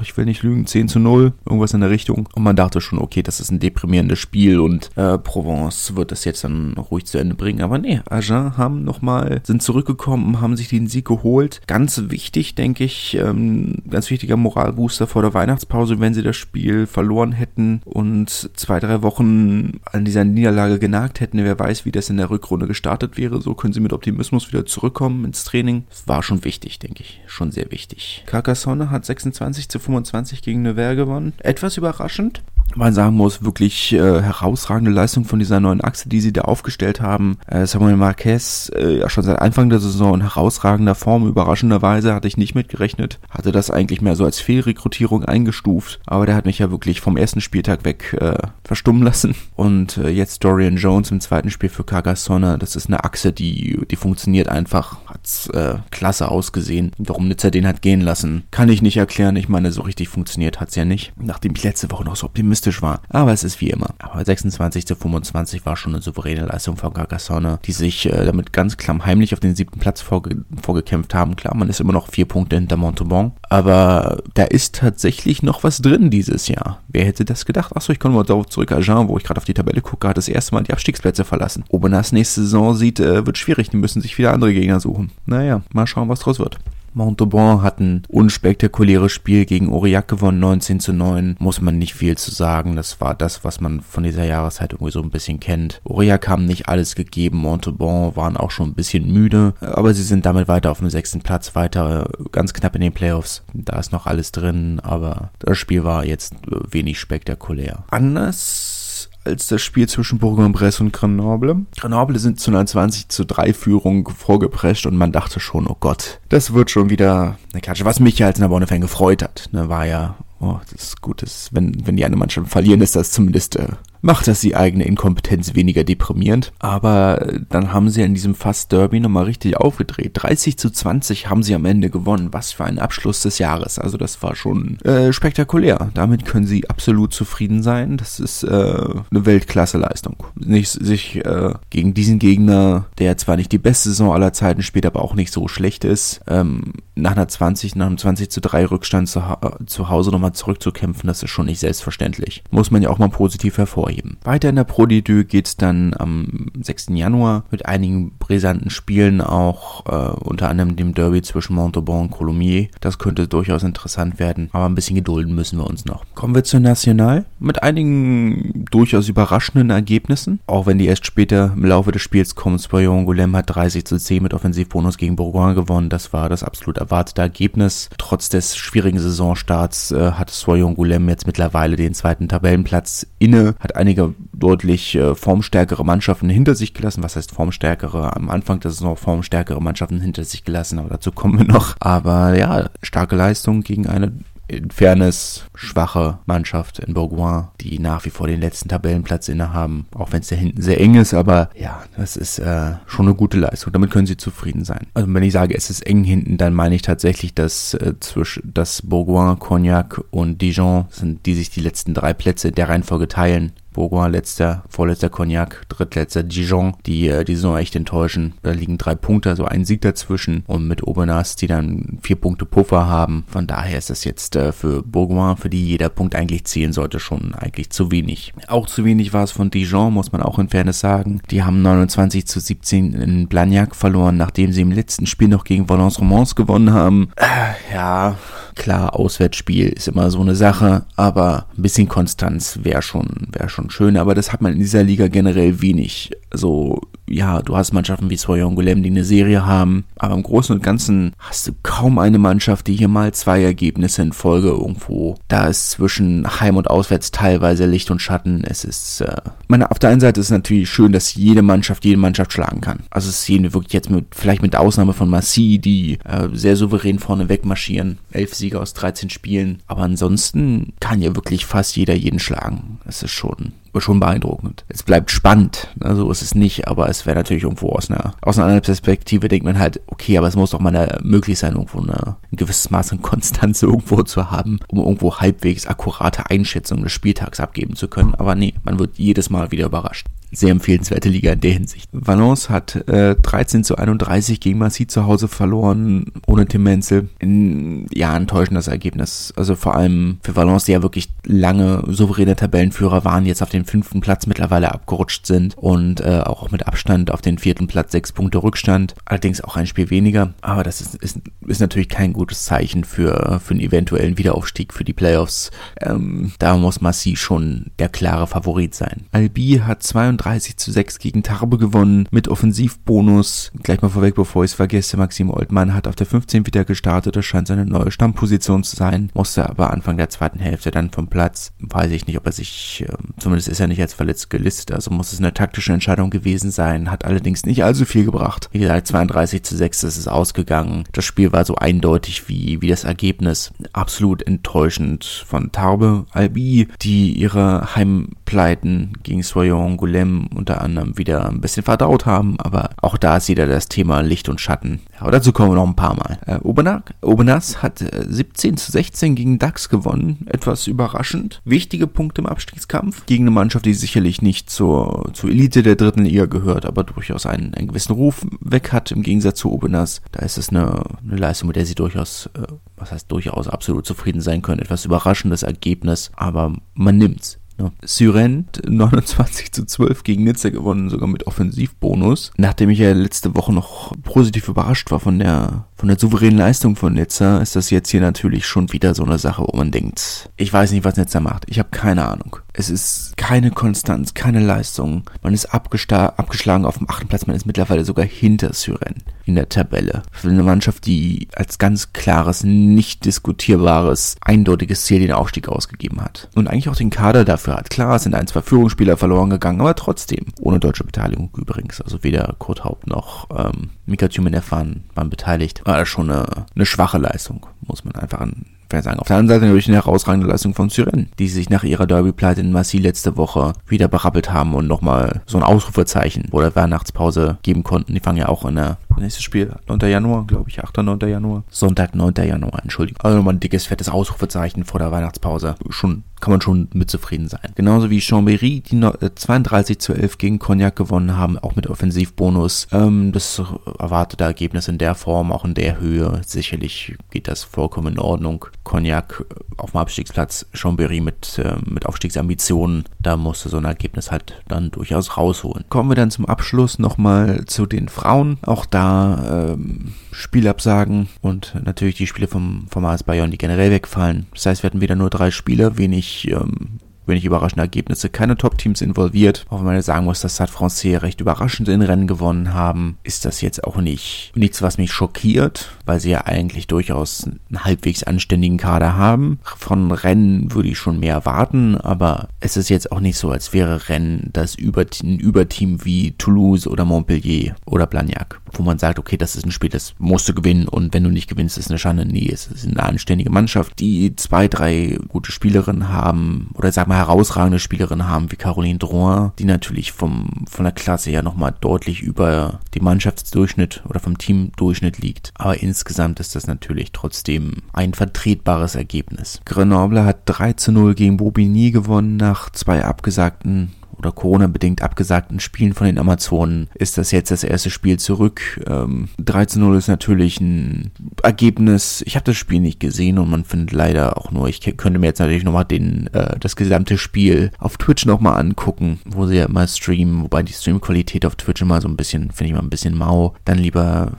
ich 0.02 0.16
will 0.16 0.25
nicht 0.25 0.42
lügen, 0.42 0.66
10 0.66 0.88
zu 0.88 0.99
0, 0.99 1.32
irgendwas 1.44 1.75
in 1.75 1.80
der 1.80 1.90
Richtung. 1.90 2.28
Und 2.35 2.42
man 2.42 2.56
dachte 2.56 2.80
schon, 2.80 2.99
okay, 2.99 3.23
das 3.23 3.40
ist 3.40 3.50
ein 3.50 3.61
deprimierendes 3.61 4.18
Spiel 4.18 4.61
und 4.61 4.90
äh, 4.96 5.18
Provence 5.18 5.55
Chance 5.56 5.96
wird 5.96 6.12
das 6.12 6.25
jetzt 6.25 6.44
dann 6.44 6.75
ruhig 6.75 7.06
zu 7.06 7.18
Ende 7.18 7.34
bringen. 7.34 7.62
Aber 7.62 7.78
nee, 7.78 8.00
Agen 8.08 8.56
haben 8.56 8.84
nochmal, 8.84 9.40
sind 9.44 9.62
zurückgekommen, 9.62 10.40
haben 10.40 10.56
sich 10.56 10.68
den 10.68 10.86
Sieg 10.86 11.06
geholt. 11.06 11.60
Ganz 11.66 12.02
wichtig, 12.08 12.54
denke 12.54 12.84
ich, 12.84 13.14
ähm, 13.14 13.76
ganz 13.88 14.10
wichtiger 14.10 14.36
Moralbooster 14.36 15.06
vor 15.06 15.22
der 15.22 15.34
Weihnachtspause, 15.34 16.00
wenn 16.00 16.14
sie 16.14 16.22
das 16.22 16.36
Spiel 16.36 16.86
verloren 16.86 17.32
hätten 17.32 17.80
und 17.84 18.50
zwei, 18.54 18.80
drei 18.80 19.02
Wochen 19.02 19.80
an 19.84 20.04
dieser 20.04 20.25
Niederlage 20.25 20.78
genagt 20.78 21.20
hätten. 21.20 21.38
Wer 21.38 21.58
weiß, 21.58 21.84
wie 21.84 21.92
das 21.92 22.10
in 22.10 22.16
der 22.16 22.30
Rückrunde 22.30 22.66
gestartet 22.66 23.16
wäre. 23.16 23.40
So 23.40 23.54
können 23.54 23.72
sie 23.72 23.80
mit 23.80 23.92
Optimismus 23.92 24.48
wieder 24.48 24.66
zurückkommen 24.66 25.25
ins 25.25 25.44
Training. 25.44 25.84
Das 25.88 26.06
war 26.08 26.22
schon 26.22 26.44
wichtig, 26.44 26.78
denke 26.78 27.02
ich. 27.02 27.20
Schon 27.26 27.50
sehr 27.50 27.70
wichtig. 27.70 28.25
Carcassonne 28.26 28.90
hat 28.90 29.04
26 29.04 29.68
zu 29.68 29.78
25 29.78 30.42
gegen 30.42 30.62
Nevers 30.62 30.96
gewonnen. 30.96 31.32
Etwas 31.38 31.76
überraschend, 31.76 32.42
man 32.75 32.92
sagen 32.92 33.16
muss, 33.16 33.42
wirklich 33.42 33.92
äh, 33.92 34.23
herausragende 34.23 34.90
Leistung 34.90 35.25
von 35.25 35.38
dieser 35.38 35.61
neuen 35.61 35.82
Achse, 35.82 36.08
die 36.08 36.20
sie 36.20 36.32
da 36.32 36.42
aufgestellt 36.42 37.00
haben. 37.00 37.38
Äh, 37.46 37.66
Samuel 37.66 37.96
Marquez, 37.96 38.70
äh, 38.75 38.99
ja 38.99 39.08
schon 39.08 39.25
seit 39.25 39.40
Anfang 39.40 39.70
der 39.70 39.78
Saison 39.78 40.14
in 40.14 40.20
herausragender 40.23 40.94
Form, 40.94 41.26
überraschenderweise 41.26 42.14
hatte 42.14 42.28
ich 42.28 42.37
nicht 42.37 42.54
mitgerechnet, 42.54 43.18
hatte 43.30 43.52
das 43.52 43.70
eigentlich 43.70 44.00
mehr 44.00 44.16
so 44.16 44.25
als 44.25 44.40
Fehlrekrutierung 44.40 45.25
eingestuft, 45.25 46.00
aber 46.06 46.26
der 46.26 46.35
hat 46.35 46.46
mich 46.46 46.58
ja 46.58 46.70
wirklich 46.70 47.00
vom 47.00 47.16
ersten 47.16 47.40
Spieltag 47.40 47.85
weg 47.85 48.16
äh, 48.20 48.37
verstummen 48.64 49.02
lassen. 49.02 49.35
Und 49.54 49.96
äh, 49.99 50.08
jetzt 50.08 50.44
Dorian 50.44 50.76
Jones 50.76 51.11
im 51.11 51.20
zweiten 51.20 51.50
Spiel 51.50 51.68
für 51.68 51.85
Carcassonne, 51.85 52.58
das 52.58 52.76
ist 52.76 52.88
eine 52.88 53.04
Achse, 53.04 53.32
die, 53.32 53.80
die 53.90 53.96
funktioniert 53.96 54.49
einfach, 54.49 54.99
hat's 55.06 55.49
äh, 55.50 55.76
klasse 55.90 56.30
ausgesehen. 56.30 56.92
Warum 56.99 57.28
Nizza 57.28 57.50
den 57.50 57.66
hat 57.66 57.82
gehen 57.82 58.00
lassen, 58.00 58.44
kann 58.50 58.68
ich 58.68 58.82
nicht 58.82 58.96
erklären. 58.96 59.37
Ich 59.37 59.49
meine, 59.49 59.73
so 59.73 59.82
richtig 59.82 60.08
funktioniert 60.08 60.61
hat's 60.61 60.75
ja 60.75 60.85
nicht. 60.85 61.12
Nachdem 61.16 61.54
ich 61.54 61.62
letzte 61.62 61.90
Woche 61.90 62.04
noch 62.04 62.16
so 62.16 62.26
optimistisch 62.26 62.55
war. 62.82 63.00
Aber 63.08 63.32
es 63.32 63.44
ist 63.44 63.60
wie 63.60 63.70
immer. 63.70 63.90
Aber 63.98 64.25
26 64.25 64.86
zu 64.86 64.94
25 64.94 65.66
war 65.66 65.76
schon 65.76 65.94
eine 65.94 66.02
souveräne 66.02 66.46
Leistung 66.46 66.76
von 66.76 66.92
Carcassonne, 66.92 67.58
die 67.64 67.72
sich 67.72 68.06
äh, 68.06 68.25
damit 68.25 68.52
ganz 68.52 68.76
klammheimlich 68.76 69.32
auf 69.32 69.40
den 69.40 69.54
siebten 69.54 69.78
Platz 69.78 70.00
vorge 70.00 70.44
vorgekämpft 70.62 71.14
haben. 71.14 71.36
Klar, 71.36 71.56
man 71.56 71.68
ist 71.68 71.80
immer 71.80 71.92
noch 71.92 72.08
vier 72.08 72.26
Punkte 72.26 72.56
hinter 72.56 72.76
Montauban, 72.76 73.32
aber 73.48 74.22
da 74.34 74.44
ist 74.44 74.76
tatsächlich 74.76 75.42
noch 75.42 75.64
was 75.64 75.82
drin 75.82 76.10
dieses 76.10 76.48
Jahr. 76.48 76.80
Wer 76.88 77.04
hätte 77.04 77.25
das 77.25 77.44
gedacht? 77.46 77.76
Achso, 77.76 77.92
ich 77.92 78.00
komme 78.00 78.14
mal 78.14 78.25
darauf 78.25 78.46
zurück. 78.46 78.72
Agen, 78.72 79.08
wo 79.08 79.16
ich 79.16 79.25
gerade 79.25 79.38
auf 79.38 79.44
die 79.44 79.54
Tabelle 79.54 79.80
gucke, 79.80 80.08
hat 80.08 80.16
das 80.16 80.28
erste 80.28 80.54
Mal 80.54 80.62
die 80.62 80.72
Abstiegsplätze 80.72 81.25
verlassen. 81.25 81.64
Obernas 81.68 82.12
nächste 82.12 82.42
Saison 82.42 82.75
sieht, 82.75 83.00
äh, 83.00 83.26
wird 83.26 83.38
schwierig. 83.38 83.70
Die 83.70 83.76
müssen 83.76 84.02
sich 84.02 84.16
wieder 84.18 84.32
andere 84.32 84.52
Gegner 84.52 84.80
suchen. 84.80 85.12
Naja, 85.26 85.62
mal 85.72 85.86
schauen, 85.86 86.08
was 86.08 86.20
draus 86.20 86.38
wird. 86.38 86.58
Montauban 86.96 87.60
hat 87.60 87.78
ein 87.78 88.04
unspektakuläres 88.08 89.12
Spiel 89.12 89.44
gegen 89.44 89.70
Aurillac 89.70 90.08
gewonnen, 90.08 90.40
19 90.40 90.80
zu 90.80 90.94
9. 90.94 91.36
Muss 91.38 91.60
man 91.60 91.76
nicht 91.76 91.92
viel 91.92 92.16
zu 92.16 92.30
sagen. 92.30 92.74
Das 92.74 93.02
war 93.02 93.14
das, 93.14 93.44
was 93.44 93.60
man 93.60 93.82
von 93.82 94.02
dieser 94.02 94.24
Jahreszeit 94.24 94.72
irgendwie 94.72 94.92
so 94.92 95.02
ein 95.02 95.10
bisschen 95.10 95.38
kennt. 95.38 95.82
Aurillac 95.84 96.26
haben 96.26 96.46
nicht 96.46 96.68
alles 96.68 96.94
gegeben. 96.94 97.36
Montauban 97.36 98.16
waren 98.16 98.38
auch 98.38 98.50
schon 98.50 98.70
ein 98.70 98.74
bisschen 98.74 99.12
müde. 99.12 99.52
Aber 99.60 99.92
sie 99.92 100.02
sind 100.02 100.24
damit 100.24 100.48
weiter 100.48 100.70
auf 100.70 100.78
dem 100.78 100.88
sechsten 100.88 101.20
Platz, 101.20 101.54
weiter 101.54 102.08
ganz 102.32 102.54
knapp 102.54 102.74
in 102.74 102.80
den 102.80 102.94
Playoffs. 102.94 103.42
Da 103.52 103.78
ist 103.78 103.92
noch 103.92 104.06
alles 104.06 104.32
drin, 104.32 104.80
aber 104.80 105.32
das 105.40 105.58
Spiel 105.58 105.84
war 105.84 106.06
jetzt 106.06 106.34
wenig 106.46 106.98
spektakulär. 106.98 107.84
Anders 107.90 108.86
als 109.26 109.49
das 109.49 109.62
Spiel 109.62 109.88
zwischen 109.88 110.18
Bourg-en-Bresse 110.18 110.83
und 110.83 110.92
Grenoble. 110.92 111.66
Grenoble 111.78 112.18
sind 112.18 112.40
zu 112.40 112.50
einer 112.50 112.64
20 112.64 113.09
zu 113.09 113.25
3 113.25 113.52
Führung 113.52 114.09
vorgeprescht 114.09 114.87
und 114.87 114.97
man 114.97 115.12
dachte 115.12 115.40
schon, 115.40 115.66
oh 115.66 115.76
Gott, 115.78 116.21
das 116.28 116.54
wird 116.54 116.71
schon 116.71 116.90
wieder 116.90 117.37
eine 117.52 117.61
Klatsche. 117.61 117.85
Was 117.85 118.00
mich 118.00 118.18
ja 118.18 118.26
als 118.26 118.38
Narbonne-Fan 118.38 118.80
gefreut 118.80 119.23
hat, 119.23 119.49
ne, 119.52 119.68
war 119.68 119.87
ja, 119.87 120.16
oh, 120.40 120.59
das 120.71 120.85
ist 120.85 121.00
gut, 121.00 121.23
das, 121.23 121.49
wenn, 121.52 121.87
wenn 121.87 121.97
die 121.97 122.04
eine 122.04 122.16
Mannschaft 122.16 122.49
verlieren, 122.49 122.80
ist 122.80 122.97
das 122.97 123.11
zumindest 123.11 123.56
äh, 123.56 123.68
macht 124.06 124.28
das 124.28 124.40
die 124.40 124.54
eigene 124.54 124.84
Inkompetenz 124.84 125.56
weniger 125.56 125.82
deprimierend. 125.82 126.52
Aber 126.60 127.26
dann 127.48 127.72
haben 127.72 127.90
sie 127.90 128.02
in 128.02 128.14
diesem 128.14 128.36
Fast 128.36 128.70
Derby 128.70 129.00
nochmal 129.00 129.25
richtig 129.25 129.56
aufgedreht. 129.56 130.12
30 130.14 130.56
zu 130.56 130.70
20 130.70 131.28
haben 131.28 131.42
sie 131.42 131.56
am 131.56 131.64
Ende 131.64 131.90
gewonnen. 131.90 132.28
Was 132.30 132.52
für 132.52 132.64
ein 132.64 132.78
Abschluss 132.78 133.22
des 133.22 133.38
Jahres. 133.38 133.80
Also 133.80 133.98
das 133.98 134.22
war 134.22 134.36
schon 134.36 134.78
äh, 134.82 135.12
spektakulär. 135.12 135.90
Damit 135.94 136.25
können 136.25 136.46
sie 136.46 136.70
absolut 136.70 137.12
zufrieden 137.12 137.64
sein. 137.64 137.96
Das 137.96 138.20
ist 138.20 138.44
äh, 138.44 138.48
eine 138.48 139.26
Weltklasse-Leistung. 139.26 140.25
Nicht 140.36 140.70
sich 140.70 141.16
äh, 141.25 141.54
gegen 141.70 141.92
diesen 141.92 142.20
Gegner, 142.20 142.86
der 143.00 143.16
zwar 143.16 143.36
nicht 143.36 143.50
die 143.50 143.58
beste 143.58 143.88
Saison 143.88 144.12
aller 144.12 144.32
Zeiten 144.32 144.62
spielt, 144.62 144.86
aber 144.86 145.02
auch 145.02 145.14
nicht 145.14 145.32
so 145.32 145.48
schlecht 145.48 145.84
ist, 145.84 146.20
ähm, 146.28 146.75
nach 146.94 147.12
einer 147.12 147.28
20, 147.28 147.76
nach 147.76 147.86
einem 147.86 147.98
20 147.98 148.30
zu 148.30 148.40
3 148.40 148.66
Rückstand 148.66 149.08
zu, 149.08 149.22
zu 149.66 149.88
Hause 149.88 150.10
nochmal 150.10 150.32
zurückzukämpfen, 150.32 151.06
das 151.06 151.22
ist 151.22 151.30
schon 151.30 151.46
nicht 151.46 151.60
selbstverständlich. 151.60 152.42
Muss 152.50 152.70
man 152.70 152.82
ja 152.82 152.88
auch 152.88 152.98
mal 152.98 153.08
positiv 153.08 153.58
hervorheben. 153.58 153.95
Weiter 154.22 154.48
in 154.48 154.56
der 154.56 154.64
Pro 154.64 154.84
D2 154.84 155.24
geht's 155.24 155.56
dann 155.56 155.94
am 155.98 156.46
6. 156.60 156.88
Januar 156.90 157.44
mit 157.50 157.66
einigen 157.66 158.12
brisanten 158.18 158.70
Spielen 158.70 159.20
auch, 159.20 159.86
äh, 159.86 160.12
unter 160.24 160.48
anderem 160.48 160.76
dem 160.76 160.94
Derby 160.94 161.22
zwischen 161.22 161.54
Montauban 161.54 162.02
und 162.02 162.10
Colomiers. 162.10 162.68
Das 162.80 162.98
könnte 162.98 163.28
durchaus 163.28 163.62
interessant 163.62 164.18
werden, 164.18 164.48
aber 164.52 164.66
ein 164.66 164.74
bisschen 164.74 164.96
gedulden 164.96 165.34
müssen 165.34 165.58
wir 165.58 165.66
uns 165.66 165.84
noch. 165.84 166.04
Kommen 166.14 166.34
wir 166.34 166.44
zur 166.44 166.60
National 166.60 167.24
mit 167.38 167.62
einigen 167.62 168.64
durchaus 168.70 169.08
überraschenden 169.08 169.70
Ergebnissen, 169.70 170.40
auch 170.46 170.66
wenn 170.66 170.78
die 170.78 170.86
erst 170.86 171.06
später 171.06 171.52
im 171.54 171.64
Laufe 171.64 171.92
des 171.92 172.02
Spiels 172.02 172.34
kommen. 172.34 172.58
Soyon 172.58 173.06
Golem 173.06 173.36
hat 173.36 173.54
30 173.54 173.84
zu 173.84 173.98
10 173.98 174.22
mit 174.22 174.34
Offensivbonus 174.34 174.98
gegen 174.98 175.16
Bourgoin 175.16 175.54
gewonnen. 175.54 175.88
Das 175.88 176.12
war 176.12 176.28
das 176.28 176.42
absolut 176.42 176.78
erwartete 176.78 177.22
Ergebnis. 177.22 177.88
Trotz 177.98 178.28
des 178.28 178.56
schwierigen 178.56 178.98
Saisonstarts 178.98 179.92
äh, 179.92 180.12
hat 180.12 180.30
Soyon 180.30 180.74
Golem 180.74 181.08
jetzt 181.08 181.26
mittlerweile 181.26 181.76
den 181.76 181.94
zweiten 181.94 182.28
Tabellenplatz 182.28 183.06
inne, 183.18 183.54
hat 183.58 183.76
einige 183.87 184.14
deutlich 184.33 184.97
äh, 184.97 185.14
formstärkere 185.14 185.85
Mannschaften 185.85 186.28
hinter 186.28 186.57
sich 186.57 186.75
gelassen. 186.75 187.05
Was 187.05 187.14
heißt 187.14 187.31
formstärkere? 187.31 188.16
Am 188.16 188.31
Anfang 188.31 188.59
der 188.59 188.73
Saison 188.73 188.97
formstärkere 188.97 189.62
Mannschaften 189.62 190.00
hinter 190.00 190.25
sich 190.25 190.45
gelassen, 190.45 190.81
aber 190.81 190.88
dazu 190.88 191.12
kommen 191.12 191.38
wir 191.38 191.47
noch. 191.47 191.76
Aber 191.78 192.37
ja, 192.37 192.69
starke 192.83 193.14
Leistung 193.14 193.62
gegen 193.62 193.87
eine 193.87 194.12
in 194.49 194.71
Fairness 194.71 195.45
schwache 195.55 196.19
Mannschaft 196.26 196.78
in 196.78 196.95
Bourgoin, 196.95 197.49
die 197.61 197.78
nach 197.78 198.05
wie 198.05 198.11
vor 198.11 198.26
den 198.26 198.40
letzten 198.40 198.69
Tabellenplatz 198.69 199.28
innehaben, 199.28 199.87
auch 199.95 200.12
wenn 200.12 200.21
es 200.21 200.28
da 200.28 200.37
hinten 200.37 200.62
sehr 200.62 200.81
eng 200.81 200.95
ist, 200.95 201.14
aber 201.14 201.50
ja, 201.57 201.83
das 201.97 202.16
ist 202.16 202.38
äh, 202.38 202.73
schon 202.87 203.07
eine 203.07 203.14
gute 203.14 203.38
Leistung. 203.38 203.73
Damit 203.73 203.90
können 203.90 204.07
sie 204.07 204.16
zufrieden 204.16 204.64
sein. 204.64 204.87
Also 204.95 205.12
wenn 205.12 205.23
ich 205.23 205.33
sage, 205.33 205.57
es 205.57 205.71
ist 205.71 205.87
eng 205.87 206.05
hinten, 206.05 206.37
dann 206.37 206.55
meine 206.55 206.75
ich 206.75 206.83
tatsächlich, 206.83 207.35
dass 207.35 207.75
äh, 207.75 207.95
zwischen 208.00 208.52
das 208.55 208.83
Bourgoin, 208.83 209.38
Cognac 209.38 210.00
und 210.11 210.40
Dijon 210.40 210.87
sind, 210.90 211.26
die 211.26 211.35
sich 211.35 211.50
die 211.50 211.61
letzten 211.61 211.95
drei 211.95 212.14
Plätze 212.14 212.52
der 212.52 212.69
Reihenfolge 212.69 213.09
teilen. 213.09 213.52
Bourgoin 213.76 214.11
letzter, 214.11 214.64
vorletzter 214.71 215.11
Cognac, 215.11 215.66
drittletzter 215.68 216.23
Dijon, 216.23 216.73
die 216.87 217.09
äh, 217.09 217.25
die 217.25 217.35
Saison 217.35 217.59
echt 217.59 217.76
enttäuschen. 217.76 218.33
Da 218.42 218.52
liegen 218.52 218.78
drei 218.78 218.95
Punkte, 218.95 219.28
also 219.28 219.45
ein 219.45 219.66
Sieg 219.66 219.83
dazwischen 219.83 220.45
und 220.47 220.66
mit 220.66 220.83
Aubenas, 220.83 221.37
die 221.37 221.47
dann 221.47 221.99
vier 222.00 222.16
Punkte 222.16 222.47
Puffer 222.47 222.87
haben. 222.87 223.25
Von 223.28 223.47
daher 223.47 223.76
ist 223.76 223.90
das 223.90 224.04
jetzt 224.04 224.35
äh, 224.35 224.52
für 224.52 224.83
Bourgoin, 224.83 225.37
für 225.37 225.50
die 225.50 225.62
jeder 225.62 225.90
Punkt 225.90 226.14
eigentlich 226.14 226.47
zählen 226.47 226.73
sollte, 226.73 226.99
schon 226.99 227.35
eigentlich 227.35 227.68
zu 227.68 227.90
wenig. 227.90 228.33
Auch 228.49 228.66
zu 228.66 228.83
wenig 228.87 229.12
war 229.12 229.25
es 229.25 229.33
von 229.33 229.50
Dijon, 229.50 229.92
muss 229.92 230.11
man 230.11 230.23
auch 230.23 230.38
in 230.38 230.49
Fairness 230.49 230.80
sagen. 230.80 231.21
Die 231.30 231.42
haben 231.42 231.61
29 231.61 232.26
zu 232.26 232.40
17 232.40 232.95
in 232.95 233.28
Blagnac 233.28 233.76
verloren, 233.76 234.16
nachdem 234.16 234.52
sie 234.52 234.62
im 234.62 234.73
letzten 234.73 235.04
Spiel 235.04 235.28
noch 235.28 235.45
gegen 235.45 235.68
Valence 235.68 236.00
Romans 236.00 236.35
gewonnen 236.35 236.73
haben. 236.73 237.11
Äh, 237.16 237.75
ja, 237.75 238.16
Klar, 238.56 238.96
Auswärtsspiel 238.96 239.68
ist 239.68 239.86
immer 239.86 240.10
so 240.10 240.20
eine 240.20 240.34
Sache, 240.34 240.86
aber 240.96 241.46
ein 241.56 241.62
bisschen 241.62 241.88
Konstanz 241.88 242.60
wäre 242.62 242.80
schon, 242.80 243.28
wäre 243.30 243.50
schon 243.50 243.68
schön, 243.68 243.98
aber 243.98 244.14
das 244.14 244.32
hat 244.32 244.40
man 244.40 244.54
in 244.54 244.58
dieser 244.58 244.82
Liga 244.82 245.08
generell 245.08 245.60
wenig. 245.60 246.10
Also 246.30 246.80
ja, 247.08 247.40
du 247.42 247.56
hast 247.56 247.72
Mannschaften 247.72 248.10
wie 248.10 248.16
Soyon 248.16 248.56
Golem, 248.56 248.82
die 248.82 248.90
eine 248.90 249.04
Serie 249.04 249.46
haben, 249.46 249.84
aber 249.96 250.14
im 250.14 250.22
Großen 250.22 250.56
und 250.56 250.62
Ganzen 250.62 251.12
hast 251.18 251.46
du 251.46 251.52
kaum 251.62 251.98
eine 251.98 252.18
Mannschaft, 252.18 252.66
die 252.66 252.75
hier 252.75 252.88
mal 252.88 253.12
zwei 253.12 253.42
Ergebnisse 253.42 254.02
in 254.02 254.12
Folge 254.12 254.48
irgendwo. 254.48 255.16
Da 255.28 255.46
ist 255.46 255.70
zwischen 255.70 256.40
Heim 256.40 256.56
und 256.56 256.68
Auswärts 256.68 257.12
teilweise 257.12 257.66
Licht 257.66 257.90
und 257.90 258.00
Schatten. 258.00 258.42
Es 258.42 258.64
ist, 258.64 259.02
äh, 259.02 259.20
meine, 259.48 259.70
auf 259.70 259.78
der 259.78 259.90
einen 259.90 260.00
Seite 260.00 260.20
ist 260.20 260.26
es 260.26 260.32
natürlich 260.32 260.68
schön, 260.68 260.92
dass 260.92 261.14
jede 261.14 261.42
Mannschaft 261.42 261.84
jede 261.84 261.98
Mannschaft 261.98 262.32
schlagen 262.32 262.60
kann. 262.60 262.80
Also 262.90 263.10
es 263.10 263.25
sehen 263.25 263.44
wir 263.44 263.54
wirklich 263.54 263.75
jetzt 263.75 263.90
mit, 263.90 264.06
vielleicht 264.10 264.42
mit 264.42 264.56
Ausnahme 264.56 264.94
von 264.94 265.08
Massi, 265.08 265.58
die 265.58 265.98
äh, 266.04 266.28
sehr 266.32 266.56
souverän 266.56 266.98
vorne 266.98 267.28
wegmarschieren. 267.28 267.98
Elf 268.10 268.34
Siege 268.34 268.45
aus 268.54 268.74
13 268.74 269.11
Spielen. 269.11 269.62
Aber 269.66 269.82
ansonsten 269.82 270.74
kann 270.80 271.02
ja 271.02 271.16
wirklich 271.16 271.46
fast 271.46 271.76
jeder 271.76 271.94
jeden 271.94 272.18
schlagen. 272.20 272.78
Es 272.87 273.02
ist 273.02 273.12
schon 273.12 273.52
schon 273.80 274.00
beeindruckend. 274.00 274.64
Es 274.68 274.82
bleibt 274.82 275.11
spannend, 275.11 275.68
ne? 275.82 275.94
so 275.96 276.11
ist 276.11 276.22
es 276.22 276.35
nicht, 276.35 276.68
aber 276.68 276.88
es 276.88 277.06
wäre 277.06 277.16
natürlich 277.16 277.42
irgendwo 277.42 277.70
aus 277.70 277.90
einer, 277.90 278.14
aus 278.22 278.38
einer 278.38 278.46
anderen 278.46 278.62
Perspektive 278.62 279.28
denkt 279.28 279.44
man 279.44 279.59
halt, 279.59 279.80
okay, 279.87 280.16
aber 280.18 280.28
es 280.28 280.37
muss 280.37 280.50
doch 280.50 280.61
mal 280.61 280.98
möglich 281.02 281.38
sein, 281.38 281.54
irgendwo 281.54 281.80
eine, 281.80 282.16
ein 282.32 282.37
gewisses 282.37 282.70
Maß 282.70 282.92
an 282.92 283.02
Konstanz 283.02 283.62
irgendwo 283.62 284.02
zu 284.02 284.30
haben, 284.30 284.61
um 284.68 284.78
irgendwo 284.78 285.16
halbwegs 285.16 285.66
akkurate 285.66 286.30
Einschätzungen 286.30 286.85
des 286.85 286.92
Spieltags 286.92 287.40
abgeben 287.40 287.76
zu 287.76 287.88
können. 287.88 288.14
Aber 288.14 288.35
nee, 288.35 288.54
man 288.64 288.78
wird 288.78 288.98
jedes 288.98 289.30
Mal 289.30 289.50
wieder 289.50 289.66
überrascht 289.66 290.06
sehr 290.32 290.50
empfehlenswerte 290.50 291.08
Liga 291.08 291.32
in 291.32 291.40
der 291.40 291.52
Hinsicht. 291.52 291.88
Valence 291.92 292.50
hat 292.50 292.76
äh, 292.88 293.14
13 293.14 293.64
zu 293.64 293.76
31 293.76 294.40
gegen 294.40 294.58
Marseille 294.58 294.86
zu 294.86 295.06
Hause 295.06 295.28
verloren, 295.28 296.06
ohne 296.26 296.46
Tim 296.46 296.64
Menzel. 296.64 297.08
In, 297.18 297.86
ja, 297.92 298.16
enttäuschendes 298.16 298.68
Ergebnis. 298.68 299.32
Also 299.36 299.54
vor 299.56 299.76
allem 299.76 300.18
für 300.22 300.36
Valence, 300.36 300.66
die 300.66 300.72
ja 300.72 300.82
wirklich 300.82 301.08
lange 301.24 301.82
souveräne 301.86 302.36
Tabellenführer 302.36 303.04
waren, 303.04 303.26
jetzt 303.26 303.42
auf 303.42 303.50
den 303.50 303.64
fünften 303.64 304.00
Platz 304.00 304.26
mittlerweile 304.26 304.72
abgerutscht 304.72 305.26
sind 305.26 305.56
und 305.56 306.00
äh, 306.00 306.22
auch 306.24 306.50
mit 306.50 306.66
Abstand 306.66 307.10
auf 307.10 307.22
den 307.22 307.38
vierten 307.38 307.66
Platz 307.66 307.92
sechs 307.92 308.12
Punkte 308.12 308.42
Rückstand. 308.42 308.94
Allerdings 309.04 309.40
auch 309.40 309.56
ein 309.56 309.66
Spiel 309.66 309.90
weniger. 309.90 310.34
Aber 310.40 310.62
das 310.62 310.80
ist, 310.80 310.96
ist, 310.96 311.20
ist 311.46 311.60
natürlich 311.60 311.88
kein 311.88 312.12
gutes 312.12 312.44
Zeichen 312.44 312.84
für, 312.84 313.40
für 313.42 313.52
einen 313.52 313.60
eventuellen 313.60 314.18
Wiederaufstieg 314.18 314.74
für 314.74 314.84
die 314.84 314.92
Playoffs. 314.92 315.50
Ähm, 315.80 316.32
da 316.38 316.56
muss 316.56 316.80
Marseille 316.80 317.16
schon 317.16 317.66
der 317.78 317.88
klare 317.88 318.26
Favorit 318.26 318.74
sein. 318.74 319.06
Albi 319.12 319.60
hat 319.64 319.82
32 319.82 320.15
32 320.16 320.57
zu 320.57 320.72
6 320.72 320.98
gegen 320.98 321.22
Tarbe 321.22 321.59
gewonnen 321.59 322.09
mit 322.11 322.29
Offensivbonus. 322.29 323.52
Gleich 323.62 323.83
mal 323.83 323.88
vorweg, 323.88 324.14
bevor 324.14 324.44
ich 324.44 324.52
es 324.52 324.55
vergesse, 324.55 324.96
Maxim 324.96 325.31
Oldmann 325.31 325.74
hat 325.74 325.87
auf 325.87 325.94
der 325.94 326.07
15 326.07 326.46
wieder 326.46 326.64
gestartet. 326.64 327.16
Das 327.16 327.24
scheint 327.24 327.48
seine 327.48 327.66
neue 327.66 327.90
Stammposition 327.90 328.64
zu 328.64 328.76
sein. 328.76 329.11
Musste 329.14 329.48
aber 329.48 329.70
Anfang 329.72 329.96
der 329.96 330.09
zweiten 330.09 330.38
Hälfte 330.38 330.70
dann 330.70 330.90
vom 330.90 331.09
Platz. 331.09 331.52
Weiß 331.61 331.90
ich 331.90 332.07
nicht, 332.07 332.16
ob 332.16 332.26
er 332.26 332.33
sich, 332.33 332.85
ähm, 332.88 333.14
zumindest 333.18 333.48
ist 333.48 333.61
er 333.61 333.66
nicht 333.66 333.81
als 333.81 333.94
verletzt 333.94 334.31
gelistet. 334.31 334.74
Also 334.74 334.90
muss 334.90 335.12
es 335.12 335.18
eine 335.18 335.35
taktische 335.35 335.72
Entscheidung 335.72 336.11
gewesen 336.11 336.50
sein. 336.50 336.90
Hat 336.90 337.05
allerdings 337.05 337.44
nicht 337.44 337.64
allzu 337.64 337.85
viel 337.85 338.05
gebracht. 338.05 338.48
Wie 338.52 338.61
gesagt, 338.61 338.87
32 338.87 339.42
zu 339.42 339.57
6 339.57 339.85
ist 339.85 339.96
es 339.96 340.09
ausgegangen. 340.09 340.85
Das 340.92 341.05
Spiel 341.05 341.33
war 341.33 341.44
so 341.44 341.57
eindeutig 341.57 342.29
wie, 342.29 342.62
wie 342.62 342.68
das 342.68 342.85
Ergebnis. 342.85 343.52
Absolut 343.72 344.22
enttäuschend 344.22 345.24
von 345.26 345.52
Tarbe. 345.52 346.07
Albi, 346.11 346.68
die 346.83 347.12
ihre 347.12 347.76
Heimpleiten 347.76 348.92
gegen 349.02 349.22
Soyon 349.22 349.76
Goulem 349.76 350.06
Film 350.07 350.29
unter 350.35 350.61
anderem 350.62 350.97
wieder 350.97 351.29
ein 351.29 351.40
bisschen 351.40 351.62
verdaut 351.62 352.07
haben, 352.07 352.38
aber 352.40 352.71
auch 352.81 352.97
da 352.97 353.16
ist 353.16 353.29
wieder 353.29 353.47
das 353.47 353.69
Thema 353.69 354.01
Licht 354.01 354.29
und 354.29 354.40
Schatten. 354.40 354.81
Aber 354.99 355.11
dazu 355.11 355.33
kommen 355.33 355.51
wir 355.51 355.57
noch 355.57 355.66
ein 355.66 355.77
paar 355.77 355.97
Mal. 355.97 356.19
Äh, 356.27 356.38
Obernas 356.42 357.62
hat 357.62 357.83
äh, 357.83 358.05
17 358.09 358.57
zu 358.57 358.73
16 358.73 359.14
gegen 359.14 359.38
DAX 359.38 359.69
gewonnen, 359.69 360.27
etwas 360.27 360.66
überraschend. 360.66 361.40
Wichtige 361.45 361.87
Punkte 361.87 362.21
im 362.21 362.27
Abstiegskampf 362.27 363.07
gegen 363.07 363.25
eine 363.25 363.33
Mannschaft, 363.33 363.64
die 363.64 363.75
sicherlich 363.75 364.23
nicht 364.23 364.51
zur, 364.51 365.11
zur 365.12 365.31
Elite 365.31 365.62
der 365.62 365.77
dritten 365.77 366.05
Liga 366.05 366.27
gehört, 366.27 366.66
aber 366.66 366.85
durchaus 366.85 367.27
einen, 367.27 367.55
einen 367.55 367.69
gewissen 367.69 367.92
Ruf 367.92 368.25
weg 368.40 368.73
hat 368.73 368.92
im 368.92 369.03
Gegensatz 369.03 369.40
zu 369.40 369.51
Obernas. 369.51 370.03
Da 370.12 370.21
ist 370.21 370.38
es 370.38 370.51
eine, 370.51 370.83
eine 371.03 371.16
Leistung, 371.16 371.49
mit 371.49 371.57
der 371.57 371.66
sie 371.66 371.75
durchaus, 371.75 372.31
äh, 372.35 372.47
was 372.77 372.92
heißt 372.92 373.11
durchaus 373.11 373.49
absolut 373.49 373.87
zufrieden 373.87 374.21
sein 374.21 374.42
können. 374.42 374.61
Etwas 374.61 374.85
überraschendes 374.85 375.42
Ergebnis, 375.42 376.11
aber 376.16 376.55
man 376.75 376.99
nimmt's. 376.99 377.38
Ja. 377.59 377.73
Syren 377.83 378.49
29 378.66 379.53
zu 379.53 379.64
12 379.64 380.05
gegen 380.05 380.25
Nizza 380.25 380.51
gewonnen, 380.51 380.90
sogar 380.90 381.09
mit 381.09 381.27
Offensivbonus. 381.27 382.33
Nachdem 382.37 382.71
ich 382.71 382.79
ja 382.79 382.92
letzte 382.92 383.35
Woche 383.35 383.53
noch 383.53 383.92
positiv 384.03 384.49
überrascht 384.49 384.90
war 384.90 385.01
von 385.01 385.19
der, 385.19 385.64
von 385.77 385.88
der 385.88 385.99
souveränen 385.99 386.38
Leistung 386.38 386.77
von 386.77 386.92
Nizza, 386.92 387.38
ist 387.38 387.57
das 387.57 387.71
jetzt 387.71 387.90
hier 387.90 388.01
natürlich 388.01 388.47
schon 388.47 388.73
wieder 388.73 388.95
so 388.95 389.05
eine 389.05 389.19
Sache, 389.19 389.42
wo 389.47 389.57
man 389.57 389.71
denkt, 389.71 390.31
ich 390.37 390.53
weiß 390.53 390.73
nicht, 390.73 390.85
was 390.85 390.97
Nizza 390.97 391.21
macht. 391.21 391.45
Ich 391.49 391.59
habe 391.59 391.71
keine 391.71 392.07
Ahnung. 392.07 392.37
Es 392.53 392.71
ist 392.71 393.16
keine 393.16 393.51
Konstanz, 393.51 394.14
keine 394.14 394.40
Leistung. 394.40 395.09
Man 395.23 395.35
ist 395.35 395.47
abgeschlagen 395.47 396.64
auf 396.64 396.79
dem 396.79 396.88
achten 396.88 397.09
Platz, 397.09 397.27
man 397.27 397.37
ist 397.37 397.47
mittlerweile 397.47 397.85
sogar 397.85 398.05
hinter 398.05 398.53
Syren 398.53 399.03
in 399.27 399.35
der 399.35 399.49
Tabelle. 399.49 400.03
Für 400.11 400.29
eine 400.29 400.42
Mannschaft, 400.42 400.87
die 400.87 401.29
als 401.35 401.59
ganz 401.59 401.92
klares, 401.92 402.45
nicht 402.45 403.05
diskutierbares, 403.05 404.16
eindeutiges 404.21 404.85
Ziel 404.85 405.01
den 405.01 405.12
Aufstieg 405.12 405.49
ausgegeben 405.49 406.01
hat. 406.01 406.29
Und 406.35 406.49
eigentlich 406.49 406.69
auch 406.69 406.77
den 406.77 406.90
Kader 406.90 407.25
dafür 407.25 407.45
hat. 407.54 407.70
Klar, 407.70 407.98
sind 407.98 408.14
ein, 408.14 408.26
zwei 408.26 408.42
Führungsspieler 408.42 408.96
verloren 408.96 409.30
gegangen, 409.30 409.61
aber 409.61 409.74
trotzdem. 409.74 410.26
Ohne 410.40 410.59
deutsche 410.59 410.85
Beteiligung 410.85 411.30
übrigens. 411.37 411.80
Also 411.80 412.02
weder 412.02 412.35
Kurt 412.38 412.64
Haupt 412.64 412.87
noch 412.87 413.28
ähm, 413.37 413.70
Mika 413.85 414.09
Tjumenev 414.09 414.50
waren, 414.50 414.85
waren 414.94 415.11
beteiligt. 415.11 415.62
War 415.64 415.85
schon 415.87 416.11
eine, 416.11 416.46
eine 416.54 416.66
schwache 416.66 416.98
Leistung, 416.98 417.46
muss 417.66 417.85
man 417.85 417.94
einfach 417.94 418.20
an 418.20 418.46
sagen. 418.70 418.98
Auf 418.98 419.06
der 419.06 419.16
anderen 419.16 419.40
Seite 419.40 419.46
natürlich 419.46 419.68
eine 419.68 419.76
herausragende 419.76 420.26
Leistung 420.26 420.54
von 420.54 420.68
Syren, 420.68 421.09
die 421.18 421.28
sich 421.28 421.50
nach 421.50 421.64
ihrer 421.64 421.87
Derby-Pleite 421.87 422.40
in 422.40 422.52
Massy 422.52 422.78
letzte 422.78 423.16
Woche 423.16 423.52
wieder 423.66 423.88
berappelt 423.88 424.32
haben 424.32 424.54
und 424.54 424.66
nochmal 424.66 425.22
so 425.26 425.38
ein 425.38 425.44
Ausrufezeichen 425.44 426.28
vor 426.30 426.42
der 426.42 426.54
Weihnachtspause 426.54 427.38
geben 427.42 427.62
konnten. 427.62 427.94
Die 427.94 428.00
fangen 428.00 428.18
ja 428.18 428.28
auch 428.28 428.44
in 428.44 428.56
der 428.56 428.78
nächstes 429.02 429.22
Spiel 429.22 429.52
9. 429.68 429.78
Januar, 429.90 430.26
glaube 430.26 430.50
ich, 430.50 430.62
8. 430.62 430.78
9. 430.78 430.98
Januar. 431.09 431.44
Sonntag 431.50 431.94
9. 431.94 432.14
Januar, 432.26 432.62
Entschuldigung. 432.62 433.00
Also 433.02 433.16
nochmal 433.16 433.35
ein 433.35 433.40
dickes, 433.40 433.66
fettes 433.66 433.88
Ausrufezeichen 433.88 434.64
vor 434.64 434.78
der 434.78 434.92
Weihnachtspause. 434.92 435.56
Schon 435.70 436.04
kann 436.20 436.32
man 436.32 436.40
schon 436.40 436.68
mit 436.72 436.90
zufrieden 436.90 437.28
sein. 437.28 437.52
Genauso 437.54 437.90
wie 437.90 438.00
Chambéry, 438.00 438.62
die 438.62 439.14
32 439.14 439.76
äh, 439.76 439.78
zu 439.78 439.92
11 439.92 440.18
gegen 440.18 440.38
Cognac 440.38 440.74
gewonnen 440.74 441.16
haben, 441.16 441.38
auch 441.38 441.56
mit 441.56 441.66
Offensivbonus. 441.66 442.68
Ähm, 442.72 443.12
das 443.12 443.42
erwartete 443.78 444.24
Ergebnis 444.24 444.68
in 444.68 444.78
der 444.78 444.94
Form, 444.94 445.30
auch 445.30 445.44
in 445.44 445.54
der 445.54 445.78
Höhe. 445.78 446.20
Sicherlich 446.24 446.96
geht 447.11 447.28
das 447.28 447.44
vollkommen 447.44 447.94
in 447.94 447.98
Ordnung. 447.98 448.46
Cognac 448.64 449.24
äh, 449.28 449.35
auf 449.59 449.72
dem 449.72 449.80
Abstiegsplatz, 449.80 450.46
Chambéry 450.54 451.02
mit, 451.02 451.38
äh, 451.38 451.56
mit 451.66 451.87
Aufstiegsambitionen. 451.87 452.85
Da 453.00 453.16
musste 453.16 453.48
so 453.48 453.59
ein 453.59 453.64
Ergebnis 453.64 454.11
halt 454.11 454.42
dann 454.48 454.70
durchaus 454.70 455.16
rausholen. 455.16 455.64
Kommen 455.68 455.90
wir 455.90 455.96
dann 455.96 456.11
zum 456.11 456.24
Abschluss 456.24 456.78
nochmal 456.78 457.44
zu 457.44 457.66
den 457.66 457.88
Frauen. 457.88 458.38
Auch 458.42 458.64
da 458.64 458.86
ähm, 458.87 459.94
Spielabsagen 460.12 461.09
und 461.20 461.55
natürlich 461.64 461.96
die 461.96 462.07
Spiele 462.07 462.29
vom, 462.29 462.66
vom 462.70 462.85
AS 462.85 463.03
Bayern, 463.03 463.31
die 463.31 463.38
generell 463.38 463.70
wegfallen. 463.70 464.27
Das 464.33 464.46
heißt, 464.46 464.62
wir 464.62 464.68
hatten 464.68 464.81
wieder 464.81 464.96
nur 464.96 465.11
drei 465.11 465.31
Spiele, 465.31 465.79
wenig 465.79 466.31
ähm, 466.31 466.79
wenig 467.07 467.25
überraschende 467.25 467.62
Ergebnisse, 467.62 468.09
keine 468.09 468.37
Top-Teams 468.37 468.81
involviert. 468.81 469.45
Auch 469.49 469.59
wenn 469.59 469.66
man 469.66 469.83
sagen 469.83 470.05
muss, 470.05 470.21
dass 470.21 470.35
Stade 470.35 470.53
Francais 470.53 471.03
recht 471.03 471.21
überraschend 471.21 471.69
in 471.69 471.83
Rennen 471.83 472.07
gewonnen 472.07 472.55
haben, 472.55 472.99
ist 473.03 473.25
das 473.25 473.40
jetzt 473.40 473.64
auch 473.64 473.77
nicht 473.77 474.33
nichts, 474.35 474.62
was 474.62 474.79
mich 474.79 474.92
schockiert, 474.92 475.71
weil 475.85 476.01
sie 476.01 476.11
ja 476.11 476.27
eigentlich 476.27 476.66
durchaus 476.66 477.25
einen 477.25 477.64
halbwegs 477.64 478.03
anständigen 478.03 478.59
Kader 478.59 478.97
haben. 478.97 479.38
Von 479.42 479.90
Rennen 479.92 480.53
würde 480.53 480.69
ich 480.69 480.79
schon 480.79 481.01
mehr 481.01 481.14
erwarten, 481.14 481.77
aber 481.77 482.29
es 482.40 482.57
ist 482.57 482.69
jetzt 482.69 482.92
auch 482.92 483.01
nicht 483.01 483.16
so, 483.16 483.31
als 483.31 483.53
wäre 483.53 483.88
Rennen 483.88 484.31
das 484.33 484.55
Über 484.55 484.85
ein 485.03 485.19
Überteam 485.19 485.85
wie 485.85 486.12
Toulouse 486.12 486.66
oder 486.66 486.85
Montpellier 486.85 487.57
oder 487.64 487.87
Blagnac, 487.87 488.40
wo 488.53 488.62
man 488.62 488.79
sagt, 488.79 488.99
okay, 488.99 489.16
das 489.16 489.37
ist 489.37 489.47
ein 489.47 489.53
Spiel, 489.53 489.71
das 489.71 489.95
musst 489.99 490.29
du 490.29 490.35
gewinnen 490.35 490.69
und 490.69 490.95
wenn 490.95 491.05
du 491.05 491.11
nicht 491.11 491.29
gewinnst, 491.29 491.59
ist 491.59 491.71
eine 491.71 491.79
Schande. 491.79 492.05
Nee, 492.07 492.31
es 492.33 492.47
ist 492.47 492.66
eine 492.66 492.83
anständige 492.83 493.31
Mannschaft, 493.31 493.79
die 493.81 494.14
zwei, 494.16 494.49
drei 494.49 494.99
gute 495.09 495.33
Spielerinnen 495.33 495.88
haben 495.88 496.51
oder 496.55 496.73
sag 496.73 496.88
mal 496.88 496.95
herausragende 496.96 497.59
Spielerinnen 497.59 498.09
haben 498.09 498.30
wie 498.32 498.37
Caroline 498.37 498.78
Drouin, 498.78 499.32
die 499.38 499.44
natürlich 499.44 499.92
vom, 499.92 500.44
von 500.48 500.64
der 500.64 500.72
Klasse 500.72 501.11
her 501.11 501.22
nochmal 501.22 501.54
deutlich 501.61 502.02
über 502.02 502.61
dem 502.74 502.85
Mannschaftsdurchschnitt 502.85 503.82
oder 503.88 504.00
vom 504.00 504.18
Teamdurchschnitt 504.18 504.98
liegt. 504.98 505.32
Aber 505.35 505.61
insgesamt 505.62 506.20
ist 506.20 506.35
das 506.35 506.46
natürlich 506.46 506.92
trotzdem 506.92 507.62
ein 507.72 507.94
vertretbares 507.94 508.74
Ergebnis. 508.74 509.40
Grenoble 509.44 510.04
hat 510.04 510.20
3 510.26 510.54
zu 510.54 510.72
0 510.72 510.94
gegen 510.94 511.16
Bobigny 511.16 511.70
gewonnen 511.70 512.16
nach 512.16 512.50
zwei 512.50 512.85
abgesagten 512.85 513.72
oder 513.98 514.12
Corona-bedingt 514.12 514.82
abgesagten 514.82 515.40
Spielen 515.40 515.74
von 515.74 515.87
den 515.87 515.98
Amazonen 515.98 516.68
ist 516.74 516.98
das 516.98 517.11
jetzt 517.11 517.30
das 517.30 517.44
erste 517.44 517.70
Spiel 517.70 517.98
zurück. 517.98 518.61
Ähm, 518.66 519.09
13-0 519.20 519.76
ist 519.76 519.88
natürlich 519.88 520.40
ein 520.40 520.90
Ergebnis. 521.22 522.02
Ich 522.06 522.16
habe 522.16 522.24
das 522.24 522.37
Spiel 522.37 522.61
nicht 522.61 522.80
gesehen 522.80 523.18
und 523.18 523.30
man 523.30 523.44
findet 523.44 523.72
leider 523.72 524.16
auch 524.18 524.30
nur, 524.30 524.48
ich 524.48 524.61
könnte 524.76 524.98
mir 524.98 525.06
jetzt 525.06 525.20
natürlich 525.20 525.44
nochmal 525.44 525.64
den, 525.64 526.09
äh, 526.12 526.38
das 526.38 526.56
gesamte 526.56 526.98
Spiel 526.98 527.50
auf 527.59 527.76
Twitch 527.76 528.06
nochmal 528.06 528.40
angucken, 528.40 529.00
wo 529.04 529.26
sie 529.26 529.37
ja 529.37 529.46
immer 529.46 529.66
streamen, 529.66 530.22
wobei 530.22 530.42
die 530.42 530.52
Streamqualität 530.52 531.24
auf 531.26 531.37
Twitch 531.37 531.62
immer 531.62 531.80
so 531.80 531.88
ein 531.88 531.96
bisschen, 531.96 532.30
finde 532.30 532.46
ich 532.48 532.54
mal 532.54 532.62
ein 532.62 532.70
bisschen 532.70 532.96
mau. 532.96 533.35
Dann 533.44 533.59
lieber 533.59 534.12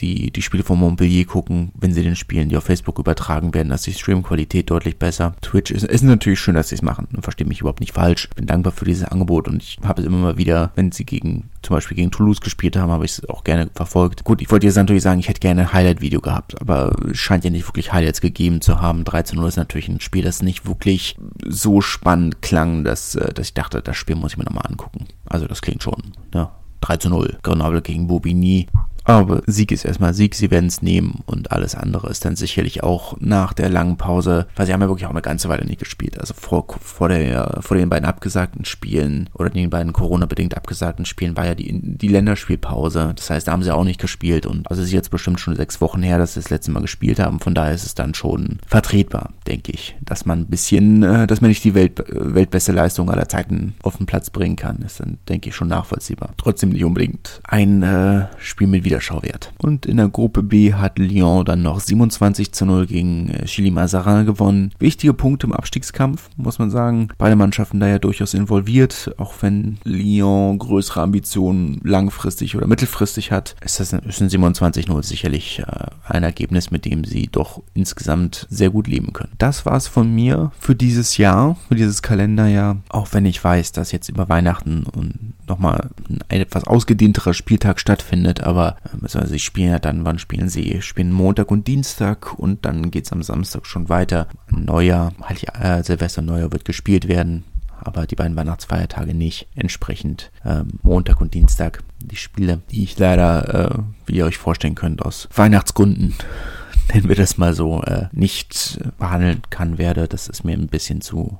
die, 0.00 0.30
die 0.30 0.42
Spiele 0.42 0.62
von 0.62 0.78
Montpellier 0.78 1.24
gucken, 1.24 1.72
wenn 1.74 1.92
sie 1.92 2.02
den 2.02 2.16
Spielen, 2.16 2.48
die 2.48 2.56
auf 2.56 2.64
Facebook 2.64 2.98
übertragen 2.98 3.54
werden, 3.54 3.68
dass 3.68 3.82
die 3.82 3.92
Streamqualität 3.92 4.70
deutlich 4.70 4.98
besser. 4.98 5.34
Twitch 5.40 5.70
ist, 5.70 5.84
ist 5.84 6.02
natürlich 6.02 6.40
schön, 6.40 6.54
dass 6.54 6.68
sie 6.68 6.76
es 6.76 6.82
machen. 6.82 7.08
Verstehe 7.20 7.46
mich 7.46 7.60
überhaupt 7.60 7.80
nicht 7.80 7.92
falsch. 7.92 8.28
Bin 8.36 8.46
dankbar 8.46 8.72
für 8.72 8.84
dieses 8.84 9.04
Angebot 9.16 9.48
und 9.48 9.62
ich 9.62 9.78
habe 9.82 10.00
es 10.00 10.06
immer 10.06 10.18
mal 10.18 10.38
wieder, 10.38 10.72
wenn 10.74 10.92
sie 10.92 11.04
gegen, 11.04 11.50
zum 11.62 11.76
Beispiel 11.76 11.96
gegen 11.96 12.10
Toulouse 12.10 12.40
gespielt 12.40 12.76
haben, 12.76 12.90
habe 12.90 13.04
ich 13.04 13.18
es 13.18 13.28
auch 13.28 13.44
gerne 13.44 13.68
verfolgt. 13.74 14.24
Gut, 14.24 14.40
ich 14.42 14.50
wollte 14.50 14.66
jetzt 14.66 14.76
natürlich 14.76 15.02
sagen, 15.02 15.20
ich 15.20 15.28
hätte 15.28 15.40
gerne 15.40 15.62
ein 15.62 15.72
Highlight-Video 15.72 16.20
gehabt, 16.20 16.60
aber 16.60 16.94
scheint 17.12 17.44
ja 17.44 17.50
nicht 17.50 17.66
wirklich 17.68 17.92
Highlights 17.92 18.20
gegeben 18.20 18.60
zu 18.60 18.80
haben. 18.80 19.04
13-0 19.04 19.48
ist 19.48 19.56
natürlich 19.56 19.88
ein 19.88 20.00
Spiel, 20.00 20.22
das 20.22 20.42
nicht 20.42 20.66
wirklich 20.66 21.16
so 21.46 21.80
spannend 21.80 22.42
klang, 22.42 22.84
dass, 22.84 23.14
äh, 23.14 23.32
dass 23.32 23.48
ich 23.48 23.54
dachte, 23.54 23.82
das 23.82 23.96
Spiel 23.96 24.16
muss 24.16 24.32
ich 24.32 24.38
mir 24.38 24.44
nochmal 24.44 24.66
angucken. 24.68 25.06
Also 25.26 25.46
das 25.46 25.62
klingt 25.62 25.82
schon, 25.82 26.02
ne? 26.32 26.48
3 26.82 26.98
zu 26.98 27.08
0. 27.08 27.38
Grenoble 27.42 27.82
gegen 27.82 28.06
Bobigny. 28.06 28.68
Aber 29.06 29.40
Sieg 29.46 29.70
ist 29.70 29.84
erstmal 29.84 30.14
Sieg, 30.14 30.34
sie 30.34 30.50
werden 30.50 30.66
es 30.66 30.82
nehmen 30.82 31.22
und 31.26 31.52
alles 31.52 31.76
andere 31.76 32.10
ist 32.10 32.24
dann 32.24 32.34
sicherlich 32.34 32.82
auch 32.82 33.16
nach 33.20 33.52
der 33.52 33.68
langen 33.68 33.96
Pause, 33.96 34.48
weil 34.56 34.66
sie 34.66 34.72
haben 34.72 34.80
ja 34.80 34.88
wirklich 34.88 35.06
auch 35.06 35.10
eine 35.10 35.22
ganze 35.22 35.48
Weile 35.48 35.64
nicht 35.64 35.78
gespielt. 35.78 36.18
Also 36.18 36.34
vor, 36.34 36.66
vor, 36.80 37.08
der, 37.08 37.60
vor 37.60 37.76
den 37.76 37.88
beiden 37.88 38.04
abgesagten 38.04 38.64
Spielen 38.64 39.30
oder 39.32 39.48
den 39.48 39.70
beiden 39.70 39.92
Corona-bedingt 39.92 40.56
abgesagten 40.56 41.06
Spielen 41.06 41.36
war 41.36 41.46
ja 41.46 41.54
die, 41.54 41.70
die 41.72 42.08
Länderspielpause. 42.08 43.12
Das 43.14 43.30
heißt, 43.30 43.46
da 43.46 43.52
haben 43.52 43.62
sie 43.62 43.72
auch 43.72 43.84
nicht 43.84 44.00
gespielt 44.00 44.44
und 44.44 44.68
also 44.68 44.82
es 44.82 44.88
ist 44.88 44.94
jetzt 44.94 45.12
bestimmt 45.12 45.38
schon 45.38 45.54
sechs 45.54 45.80
Wochen 45.80 46.02
her, 46.02 46.18
dass 46.18 46.34
sie 46.34 46.40
das 46.40 46.50
letzte 46.50 46.72
Mal 46.72 46.82
gespielt 46.82 47.20
haben. 47.20 47.38
Von 47.38 47.54
daher 47.54 47.74
ist 47.74 47.86
es 47.86 47.94
dann 47.94 48.12
schon 48.12 48.58
vertretbar, 48.66 49.30
denke 49.46 49.70
ich, 49.70 49.94
dass 50.00 50.26
man 50.26 50.40
ein 50.40 50.46
bisschen, 50.46 51.04
äh, 51.04 51.28
dass 51.28 51.40
man 51.40 51.50
nicht 51.50 51.62
die 51.62 51.74
Welt, 51.74 52.02
weltbeste 52.08 52.72
Leistung 52.72 53.08
aller 53.08 53.28
Zeiten 53.28 53.74
auf 53.84 53.98
den 53.98 54.06
Platz 54.06 54.30
bringen 54.30 54.56
kann. 54.56 54.78
Ist 54.78 54.98
dann, 54.98 55.18
denke 55.28 55.50
ich, 55.50 55.54
schon 55.54 55.68
nachvollziehbar. 55.68 56.30
Trotzdem 56.38 56.70
nicht 56.70 56.84
unbedingt 56.84 57.40
ein 57.44 57.84
äh, 57.84 58.26
Spiel 58.38 58.66
mit 58.66 58.82
wieder 58.82 58.95
Wiederschauwert. 58.96 59.52
Und 59.58 59.84
in 59.84 59.98
der 59.98 60.08
Gruppe 60.08 60.42
B 60.42 60.72
hat 60.72 60.98
Lyon 60.98 61.44
dann 61.44 61.62
noch 61.62 61.80
27 61.80 62.52
zu 62.52 62.64
0 62.64 62.86
gegen 62.86 63.28
äh, 63.28 63.44
Chili 63.44 63.70
Mazarin 63.70 64.24
gewonnen. 64.24 64.72
Wichtige 64.78 65.12
Punkte 65.12 65.46
im 65.46 65.52
Abstiegskampf, 65.52 66.30
muss 66.36 66.58
man 66.58 66.70
sagen. 66.70 67.08
Beide 67.18 67.36
Mannschaften 67.36 67.78
da 67.78 67.88
ja 67.88 67.98
durchaus 67.98 68.32
involviert, 68.32 69.14
auch 69.18 69.34
wenn 69.40 69.78
Lyon 69.84 70.58
größere 70.58 71.02
Ambitionen 71.02 71.80
langfristig 71.84 72.56
oder 72.56 72.66
mittelfristig 72.66 73.32
hat. 73.32 73.54
Ist 73.62 73.80
das 73.80 73.92
ein 73.92 74.00
27-0 74.00 75.02
sicherlich 75.02 75.60
äh, 75.60 75.86
ein 76.08 76.22
Ergebnis, 76.22 76.70
mit 76.70 76.84
dem 76.84 77.04
sie 77.04 77.28
doch 77.30 77.62
insgesamt 77.74 78.46
sehr 78.48 78.70
gut 78.70 78.86
leben 78.86 79.12
können. 79.12 79.32
Das 79.38 79.66
war's 79.66 79.88
von 79.88 80.14
mir 80.14 80.52
für 80.58 80.74
dieses 80.74 81.18
Jahr, 81.18 81.56
für 81.68 81.74
dieses 81.74 82.00
Kalenderjahr. 82.02 82.78
Auch 82.88 83.08
wenn 83.12 83.26
ich 83.26 83.42
weiß, 83.42 83.72
dass 83.72 83.92
jetzt 83.92 84.08
über 84.08 84.28
Weihnachten 84.28 84.84
und 84.84 85.34
nochmal 85.48 85.90
ein 86.28 86.40
etwas 86.40 86.64
ausgedehnterer 86.64 87.34
Spieltag 87.34 87.78
stattfindet, 87.80 88.42
aber 88.42 88.76
also 89.02 89.24
sie 89.26 89.38
spielen 89.38 89.70
ja 89.70 89.78
dann, 89.78 90.04
wann 90.04 90.18
spielen 90.18 90.48
sie? 90.48 90.80
Spielen 90.82 91.12
Montag 91.12 91.50
und 91.50 91.66
Dienstag 91.66 92.38
und 92.38 92.64
dann 92.64 92.90
geht's 92.90 93.12
am 93.12 93.22
Samstag 93.22 93.66
schon 93.66 93.88
weiter. 93.88 94.28
Neujahr, 94.50 95.12
halt, 95.22 95.44
äh, 95.60 95.82
Silvester 95.82 96.22
Neujahr 96.22 96.52
wird 96.52 96.64
gespielt 96.64 97.08
werden, 97.08 97.44
aber 97.80 98.06
die 98.06 98.16
beiden 98.16 98.36
Weihnachtsfeiertage 98.36 99.14
nicht. 99.14 99.48
Entsprechend 99.54 100.30
äh, 100.44 100.62
Montag 100.82 101.20
und 101.20 101.34
Dienstag 101.34 101.82
die 101.98 102.16
Spiele, 102.16 102.60
die 102.70 102.84
ich 102.84 102.98
leider, 102.98 103.72
äh, 103.72 103.78
wie 104.06 104.16
ihr 104.16 104.26
euch 104.26 104.38
vorstellen 104.38 104.74
könnt, 104.74 105.02
aus 105.02 105.28
Weihnachtsgründen 105.34 106.14
nennen 106.92 107.08
wir 107.08 107.16
das 107.16 107.38
mal 107.38 107.54
so, 107.54 107.82
äh, 107.82 108.08
nicht 108.12 108.78
behandeln 108.98 109.42
kann 109.50 109.78
werde. 109.78 110.08
Das 110.08 110.28
ist 110.28 110.44
mir 110.44 110.52
ein 110.52 110.68
bisschen 110.68 111.00
zu, 111.00 111.38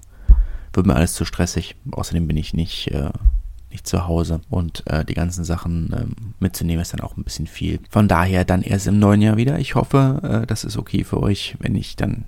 wird 0.72 0.86
mir 0.86 0.96
alles 0.96 1.14
zu 1.14 1.24
stressig. 1.24 1.76
Außerdem 1.90 2.26
bin 2.26 2.36
ich 2.36 2.54
nicht 2.54 2.88
äh, 2.88 3.10
nicht 3.76 3.86
zu 3.86 4.06
Hause 4.06 4.40
und 4.48 4.82
äh, 4.86 5.04
die 5.04 5.12
ganzen 5.12 5.44
Sachen 5.44 5.94
ähm, 5.94 6.32
mitzunehmen 6.40 6.80
ist 6.80 6.94
dann 6.94 7.00
auch 7.00 7.16
ein 7.16 7.24
bisschen 7.24 7.46
viel. 7.46 7.78
Von 7.90 8.08
daher 8.08 8.46
dann 8.46 8.62
erst 8.62 8.86
im 8.86 8.98
neuen 8.98 9.20
Jahr 9.20 9.36
wieder. 9.36 9.58
Ich 9.58 9.74
hoffe, 9.74 10.20
äh, 10.22 10.46
das 10.46 10.64
ist 10.64 10.78
okay 10.78 11.04
für 11.04 11.22
euch. 11.22 11.56
Wenn 11.60 11.72
nicht, 11.72 12.00
dann 12.00 12.24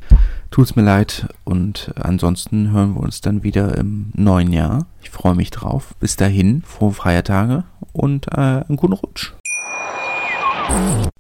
tut's 0.51 0.77
mir 0.77 0.83
leid 0.83 1.27
und 1.45 1.91
ansonsten 1.97 2.71
hören 2.71 2.95
wir 2.95 3.01
uns 3.01 3.23
dann 3.23 3.43
wieder 3.43 3.79
im 3.79 4.13
neuen 4.15 4.53
Jahr. 4.53 4.87
Ich 5.03 5.09
freue 5.09 5.35
mich 5.35 5.51
drauf. 5.51 5.95
Bis 6.01 6.17
dahin, 6.17 6.63
frohe 6.63 6.93
Feiertage 6.93 7.65
und 7.93 8.29
äh, 8.29 8.65
einen 8.69 8.77
guten 8.77 8.93
Rutsch. 8.93 9.33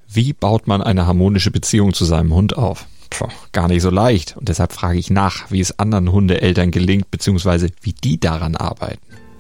Wie 0.07 0.35
baut 0.35 0.67
man 0.67 0.83
eine 0.83 1.07
harmonische 1.07 1.51
Beziehung 1.51 1.95
zu 1.95 2.05
seinem 2.05 2.35
Hund 2.35 2.59
auf? 2.59 2.87
Puh, 3.09 3.29
gar 3.53 3.69
nicht 3.69 3.81
so 3.81 3.88
leicht. 3.88 4.37
Und 4.37 4.51
deshalb 4.51 4.75
frage 4.75 4.99
ich 4.99 5.09
nach, 5.09 5.51
wie 5.51 5.61
es 5.61 5.79
anderen 5.79 6.12
Hundeeltern 6.12 6.71
gelingt, 6.71 7.11
beziehungsweise 7.11 7.69
wie 7.81 7.95
die 7.95 8.21
daran 8.21 8.57
arbeiten. 8.57 9.08